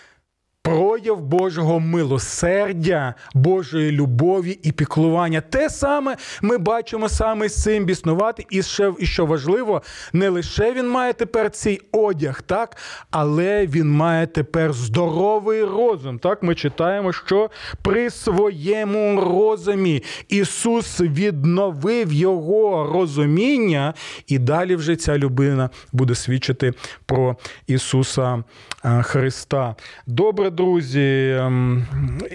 прояв 0.62 1.22
Божого 1.22 1.80
милосердя, 1.80 3.14
Божої 3.34 3.92
любові 3.92 4.60
і 4.64 4.72
піклування. 4.72 5.42
Те 5.42 5.70
саме 5.70 6.18
ми 6.42 6.58
бачимо 6.58 7.10
саме 7.10 7.50
з 7.50 7.64
цим 7.64 7.86
біснувати. 7.86 8.46
І 8.50 8.64
ще 8.64 8.94
і 9.00 9.06
що 9.06 9.26
важливо, 9.26 9.82
не 10.14 10.30
лише 10.30 10.74
він 10.74 10.90
має 10.90 11.14
тепер 11.14 11.50
цей 11.50 11.82
одяг, 11.92 12.42
так, 12.42 12.78
але 13.12 13.68
він 13.68 13.92
має 13.92 14.28
тепер 14.28 14.74
здоровий 14.74 15.64
розум. 15.64 16.20
Так, 16.20 16.44
ми 16.44 16.56
читаємо, 16.56 17.14
що 17.14 17.50
при 17.82 18.10
своєму 18.10 19.22
розумі 19.22 20.04
Ісус 20.30 21.02
відновив 21.02 22.14
його 22.14 22.90
розуміння, 22.94 23.94
і 24.28 24.40
далі 24.40 24.76
вже 24.76 24.96
ця 24.96 25.18
людина 25.18 25.70
буде 25.92 26.16
свідчити 26.16 26.74
про 27.06 27.36
Ісуса 27.68 28.44
е, 28.86 29.02
Христа. 29.02 29.76
Добре 30.08 30.50
друзі. 30.60 31.36
Ем, 31.40 31.86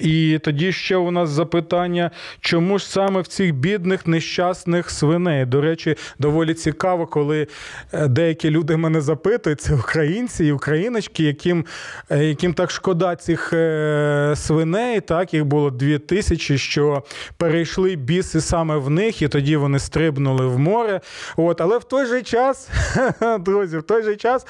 і 0.01 0.39
тоді 0.45 0.73
ще 0.73 0.97
у 0.97 1.11
нас 1.11 1.31
запитання, 1.31 2.11
чому 2.41 2.79
ж 2.79 2.91
саме 2.91 3.21
в 3.21 3.27
цих 3.27 3.55
бідних 3.55 4.07
нещасних 4.07 4.91
свиней? 4.91 5.45
До 5.45 5.61
речі, 5.61 5.97
доволі 6.19 6.55
цікаво, 6.55 7.07
коли 7.07 7.47
е, 7.93 8.09
деякі 8.09 8.51
люди 8.51 8.77
мене 8.77 9.01
запитують, 9.01 9.61
це 9.61 9.75
українці 9.75 10.45
і 10.45 10.53
україночки, 10.53 11.25
яким 11.25 11.65
е, 12.11 12.25
яким 12.25 12.55
так 12.55 12.71
шкода 12.71 13.17
цих 13.17 13.53
е, 13.53 14.33
свиней, 14.37 15.01
так 15.01 15.35
їх 15.35 15.45
було 15.45 15.71
дві 15.71 15.99
тисячі, 15.99 16.59
що 16.59 17.03
перейшли 17.37 17.97
біси 17.97 18.41
саме 18.41 18.77
в 18.77 18.91
них, 18.91 19.23
і 19.23 19.29
тоді 19.29 19.57
вони 19.57 19.79
стрибнули 19.79 20.47
в 20.47 20.59
море. 20.59 21.01
От, 21.37 21.61
Але 21.61 21.79
в 21.79 21.85
той 21.85 22.07
же 22.07 22.23
час, 22.23 22.69
друзі, 23.41 23.79
в 23.79 23.83
той 23.83 24.03
же 24.03 24.17
час 24.17 24.47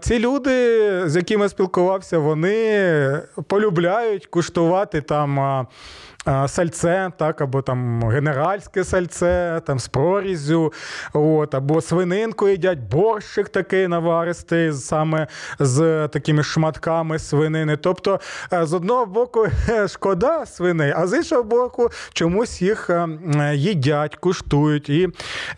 ці 0.00 0.18
люди, 0.18 0.52
з 1.08 1.16
якими 1.16 1.48
спілкувався, 1.48 2.18
вони 2.18 2.51
полюбляють 3.46 4.26
куштувати 4.26 5.00
там 5.00 5.66
сальце, 6.46 7.12
так, 7.18 7.40
або 7.40 7.62
там 7.62 8.08
генеральське 8.08 8.84
сальце, 8.84 9.60
там 9.66 9.78
з 9.78 9.88
прорізю, 9.88 10.72
от, 11.12 11.54
або 11.54 11.80
свининку 11.80 12.48
їдять, 12.48 12.78
борщик 12.78 13.48
такий 13.48 13.88
наваристий, 13.88 14.72
саме 14.72 15.26
з 15.58 16.08
такими 16.08 16.42
шматками 16.42 17.18
свинини. 17.18 17.76
Тобто, 17.76 18.20
е, 18.52 18.66
з 18.66 18.72
одного 18.72 19.06
боку, 19.06 19.46
шкода 19.88 20.46
свиней, 20.46 20.92
а 20.96 21.06
з 21.06 21.16
іншого 21.16 21.42
боку, 21.42 21.88
чомусь 22.12 22.62
їх 22.62 22.90
е, 22.90 23.08
їдять, 23.54 24.16
куштують, 24.16 24.88
і 24.88 25.08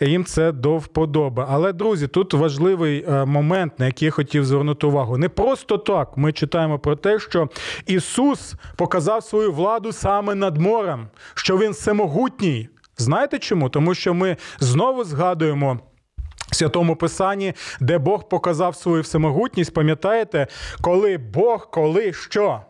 їм 0.00 0.24
це 0.24 0.52
до 0.52 0.76
вподоби. 0.76 1.46
Але, 1.48 1.72
друзі, 1.72 2.08
тут 2.08 2.34
важливий 2.34 3.04
е, 3.08 3.24
момент, 3.24 3.78
на 3.78 3.86
який 3.86 4.06
я 4.06 4.12
хотів 4.12 4.44
звернути 4.44 4.86
увагу. 4.86 5.16
Не 5.16 5.28
просто 5.28 5.78
так 5.78 6.16
ми 6.16 6.32
читаємо 6.32 6.78
про 6.78 6.96
те, 6.96 7.18
що 7.18 7.48
Ісус 7.86 8.54
показав 8.76 9.24
свою 9.24 9.52
владу 9.52 9.92
саме 9.92 10.34
над 10.54 10.62
морем, 10.62 11.08
що 11.34 11.58
він 11.58 11.70
всемогутній. 11.70 12.68
Знаєте 12.96 13.38
чому? 13.38 13.68
Тому 13.68 13.94
що 13.94 14.14
ми 14.14 14.36
знову 14.60 15.04
згадуємо. 15.04 15.80
Святому 16.52 16.96
Писанні, 16.96 17.54
де 17.80 17.98
Бог 17.98 18.28
показав 18.28 18.76
свою 18.76 19.02
всемогутність, 19.02 19.74
пам'ятаєте, 19.74 20.46
коли 20.80 21.18
Бог, 21.18 21.70
коли 21.70 22.12
що? 22.12 22.60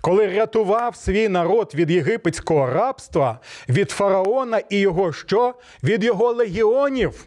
Коли 0.00 0.26
рятував 0.26 0.96
свій 0.96 1.28
народ 1.28 1.72
від 1.74 1.90
єгипетського 1.90 2.66
рабства, 2.66 3.40
від 3.68 3.90
фараона 3.90 4.58
і 4.58 4.78
його 4.78 5.12
що? 5.12 5.54
Від 5.84 6.04
його 6.04 6.32
легіонів. 6.32 7.26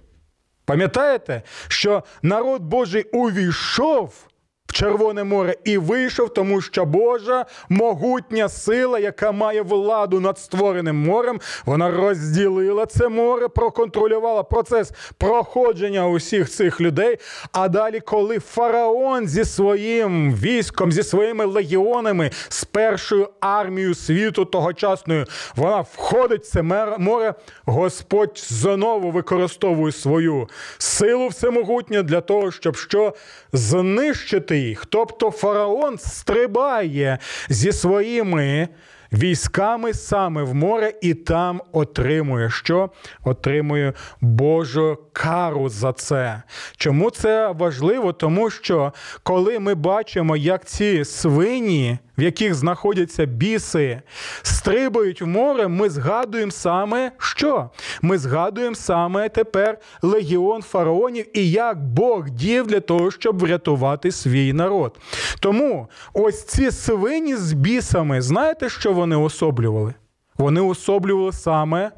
Пам'ятаєте, 0.66 1.41
що 1.68 2.03
народ 2.22 2.62
Божий 2.62 3.03
увійшов 3.03 4.29
в 4.70 4.72
Червоне 4.72 5.24
море 5.24 5.55
і 5.63 5.78
вийшов, 5.78 6.34
тому 6.34 6.61
що 6.61 6.86
Божа 6.86 7.45
могутня 7.70 8.49
сила, 8.49 8.99
яка 8.99 9.32
має 9.32 9.61
владу 9.61 10.20
над 10.20 10.39
створеним 10.39 10.95
морем, 10.95 11.39
вона 11.65 11.91
розділила 11.91 12.86
це 12.86 13.09
море, 13.09 13.47
проконтролювала 13.47 14.43
процес 14.43 14.91
проходження 15.17 16.07
усіх 16.07 16.49
цих 16.49 16.82
людей. 16.82 17.17
А 17.51 17.67
далі, 17.67 17.99
коли 17.99 18.39
фараон 18.39 19.28
зі 19.28 19.45
своїм 19.45 20.36
військом, 20.36 20.91
зі 20.91 21.03
своїми 21.03 21.45
легіонами, 21.45 22.32
з 22.49 22.63
першою 22.63 23.30
армією 23.39 23.95
світу 23.95 24.45
тогочасною, 24.45 25.26
вона 25.55 25.82
входить 25.82 26.43
в 26.43 26.47
це 26.47 26.63
море, 26.97 27.34
Господь 27.65 28.45
знову 28.49 29.11
використовує 29.11 29.91
свою 29.91 30.49
силу 30.78 31.28
всемогутню 31.28 32.03
для 32.03 32.22
того, 32.22 32.51
щоб 32.51 32.76
що 32.76 33.13
знищити 33.53 34.59
їх. 34.60 34.86
Тобто 34.86 35.32
фараон 35.32 35.97
стрибає 35.97 37.18
зі 37.49 37.72
своїми 37.72 38.68
військами 39.14 39.93
саме 39.93 40.43
в 40.43 40.55
море 40.55 40.93
і 41.01 41.14
там 41.14 41.62
отримує 41.72 42.49
що? 42.49 42.89
Отримує 43.24 43.93
Божу 44.22 44.97
кару 45.14 45.70
за 45.70 45.93
це. 45.93 46.41
Чому 46.78 47.10
це 47.10 47.51
важливо? 47.51 48.14
Тому 48.14 48.49
що 48.49 48.93
коли 49.24 49.60
ми 49.60 49.76
бачимо, 49.76 50.38
як 50.38 50.66
ці 50.66 51.05
свині, 51.05 51.97
в 52.18 52.22
яких 52.22 52.53
знаходяться 52.55 53.26
біси, 53.26 54.01
стрибають 54.41 55.22
в 55.22 55.26
море, 55.26 55.68
ми 55.68 55.89
згадуємо 55.89 56.51
саме 56.51 57.12
що? 57.18 57.70
Ми 58.01 58.18
згадуємо 58.18 58.76
саме 58.76 59.30
тепер 59.30 59.78
легіон 60.01 60.62
фараонів 60.62 61.38
і 61.38 61.51
як 61.51 61.84
Бог 61.84 62.30
дів 62.30 62.68
для 62.68 62.80
того, 62.80 63.12
щоб 63.12 63.39
врятувати 63.39 64.12
свій 64.12 64.53
народ. 64.53 64.97
Тому 65.39 65.88
ось 66.14 66.43
ці 66.43 66.72
свині 66.72 67.36
з 67.36 67.53
бісами, 67.53 68.22
знаєте, 68.22 68.70
що 68.70 68.93
вони 69.00 69.16
особлювали? 69.16 69.93
Вони 70.38 70.62
особлювали 70.62 71.32
саме 71.32 71.91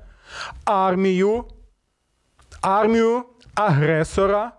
армію, 0.66 1.44
армію 2.62 3.24
агресора, 3.56 4.52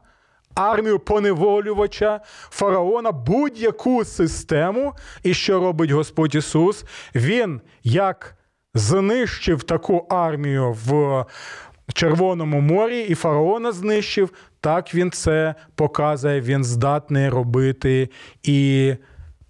армію 0.54 0.98
поневолювача, 0.98 2.20
фараона, 2.50 3.12
будь-яку 3.12 4.04
систему. 4.04 4.94
І 5.22 5.34
що 5.34 5.60
робить 5.60 5.90
Господь 5.90 6.34
Ісус? 6.34 6.84
Він 7.14 7.60
як 7.84 8.36
знищив 8.74 9.62
таку 9.62 10.06
армію 10.10 10.76
в 10.86 11.24
Червоному 11.94 12.60
морі, 12.60 13.00
і 13.00 13.14
фараона 13.14 13.72
знищив, 13.72 14.30
так 14.60 14.94
він 14.94 15.10
це 15.10 15.54
показує, 15.74 16.40
він 16.40 16.64
здатний 16.64 17.28
робити 17.28 18.08
і 18.42 18.94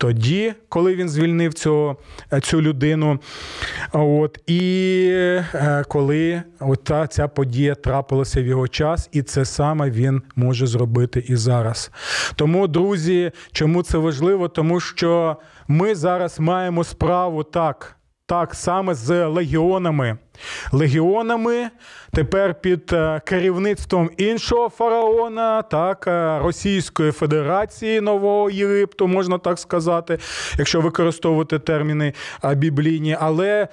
тоді, 0.03 0.55
коли 0.68 0.94
він 0.94 1.09
звільнив 1.09 1.55
цього, 1.55 1.96
цю 2.42 2.62
людину. 2.62 3.18
От, 3.92 4.38
І 4.46 4.61
е, 5.12 5.84
коли 5.88 6.42
ота, 6.61 7.07
ця 7.07 7.28
подія 7.28 7.74
трапилася 7.74 8.42
в 8.42 8.46
його 8.46 8.68
час, 8.68 9.09
і 9.12 9.22
це 9.22 9.44
саме 9.44 9.90
він 9.90 10.22
може 10.36 10.66
зробити 10.66 11.24
і 11.28 11.36
зараз. 11.36 11.90
Тому, 12.36 12.68
друзі, 12.68 13.32
чому 13.53 13.82
це 13.82 13.98
важливо? 13.98 14.48
Тому 14.48 14.80
що 14.80 15.36
ми 15.68 15.94
зараз 15.94 16.40
маємо 16.40 16.84
справу 16.84 17.42
так 17.42 17.96
так 18.33 18.55
саме 18.55 18.95
з 18.95 19.26
легіонами. 19.26 20.16
Легіонами 20.72 21.70
тепер 22.12 22.61
під 22.61 22.93
е, 22.93 23.20
керівництвом 23.24 24.11
іншого 24.16 24.68
фараона, 24.68 25.62
так, 25.62 26.07
е, 26.07 26.39
Російської 26.39 27.12
Федерації 27.12 28.01
Нового 28.01 28.51
Єгипту, 28.51 29.09
можна 29.09 29.39
так 29.39 29.59
сказати, 29.59 30.18
якщо 30.59 30.80
використовувати 30.80 31.59
терміни 31.59 32.12
е, 32.45 32.55
біблійні. 32.55 33.16
Але 33.20 33.68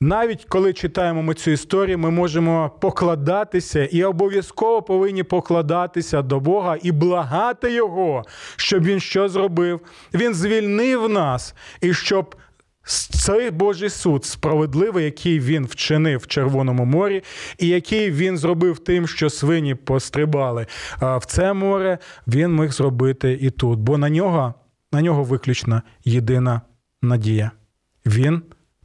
навіть 0.00 0.44
коли 0.44 0.72
читаємо 0.72 1.22
ми 1.22 1.34
цю 1.34 1.50
історію, 1.50 1.98
ми 1.98 2.10
можемо 2.10 2.70
покладатися 2.80 3.84
і 3.84 4.04
обов'язково 4.04 4.82
повинні 4.82 5.22
покладатися 5.22 6.22
до 6.22 6.40
Бога 6.40 6.76
і 6.82 6.92
благати 6.92 7.72
Його, 7.72 8.22
щоб 8.56 8.84
він 8.84 9.00
що 9.00 9.28
зробив? 9.28 9.80
Він 10.14 10.34
звільнив 10.34 11.08
нас 11.08 11.54
і 11.80 11.94
щоб 11.94 12.36
цей 12.84 13.50
Божий 13.50 13.90
суд 13.90 14.24
справедливий, 14.24 15.04
який 15.04 15.40
він 15.40 15.66
вчинив 15.66 16.20
в 16.20 16.26
Червоному 16.26 16.84
морі, 16.84 17.22
і 17.58 17.68
який 17.68 18.10
він 18.10 18.38
зробив 18.38 18.78
тим, 18.78 19.06
що 19.06 19.30
свині 19.30 19.74
пострибали 19.74 20.66
в 21.00 21.22
це 21.26 21.52
море, 21.52 21.98
він 22.26 22.56
міг 22.56 22.72
зробити 22.72 23.38
і 23.40 23.50
тут. 23.50 23.78
Бо 23.78 23.98
на 23.98 24.10
нього, 24.10 24.54
на 24.92 25.02
нього 25.02 25.24
виключно 25.24 25.82
єдина 26.04 26.60
надія. 27.02 27.50
Він 28.06 28.42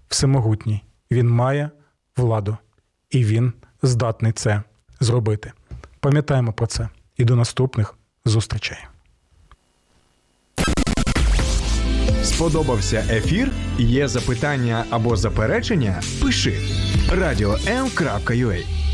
всемогутній, 0.07 0.83
він 1.11 1.29
має 1.29 1.69
владу, 2.17 2.57
і 3.09 3.23
він 3.23 3.53
здатний 3.81 4.31
це 4.31 4.63
зробити. 4.99 5.51
Пам'ятаємо 5.99 6.53
про 6.53 6.67
це 6.67 6.89
і 7.17 7.25
до 7.25 7.35
наступних 7.35 7.95
зустрічей. 8.25 8.77
Сподобався 12.23 13.05
ефір? 13.09 13.51
Є 13.79 14.07
запитання 14.07 14.85
або 14.89 15.15
заперечення? 15.15 16.01
Пиши 16.21 16.53
радіом.ua 17.11 18.86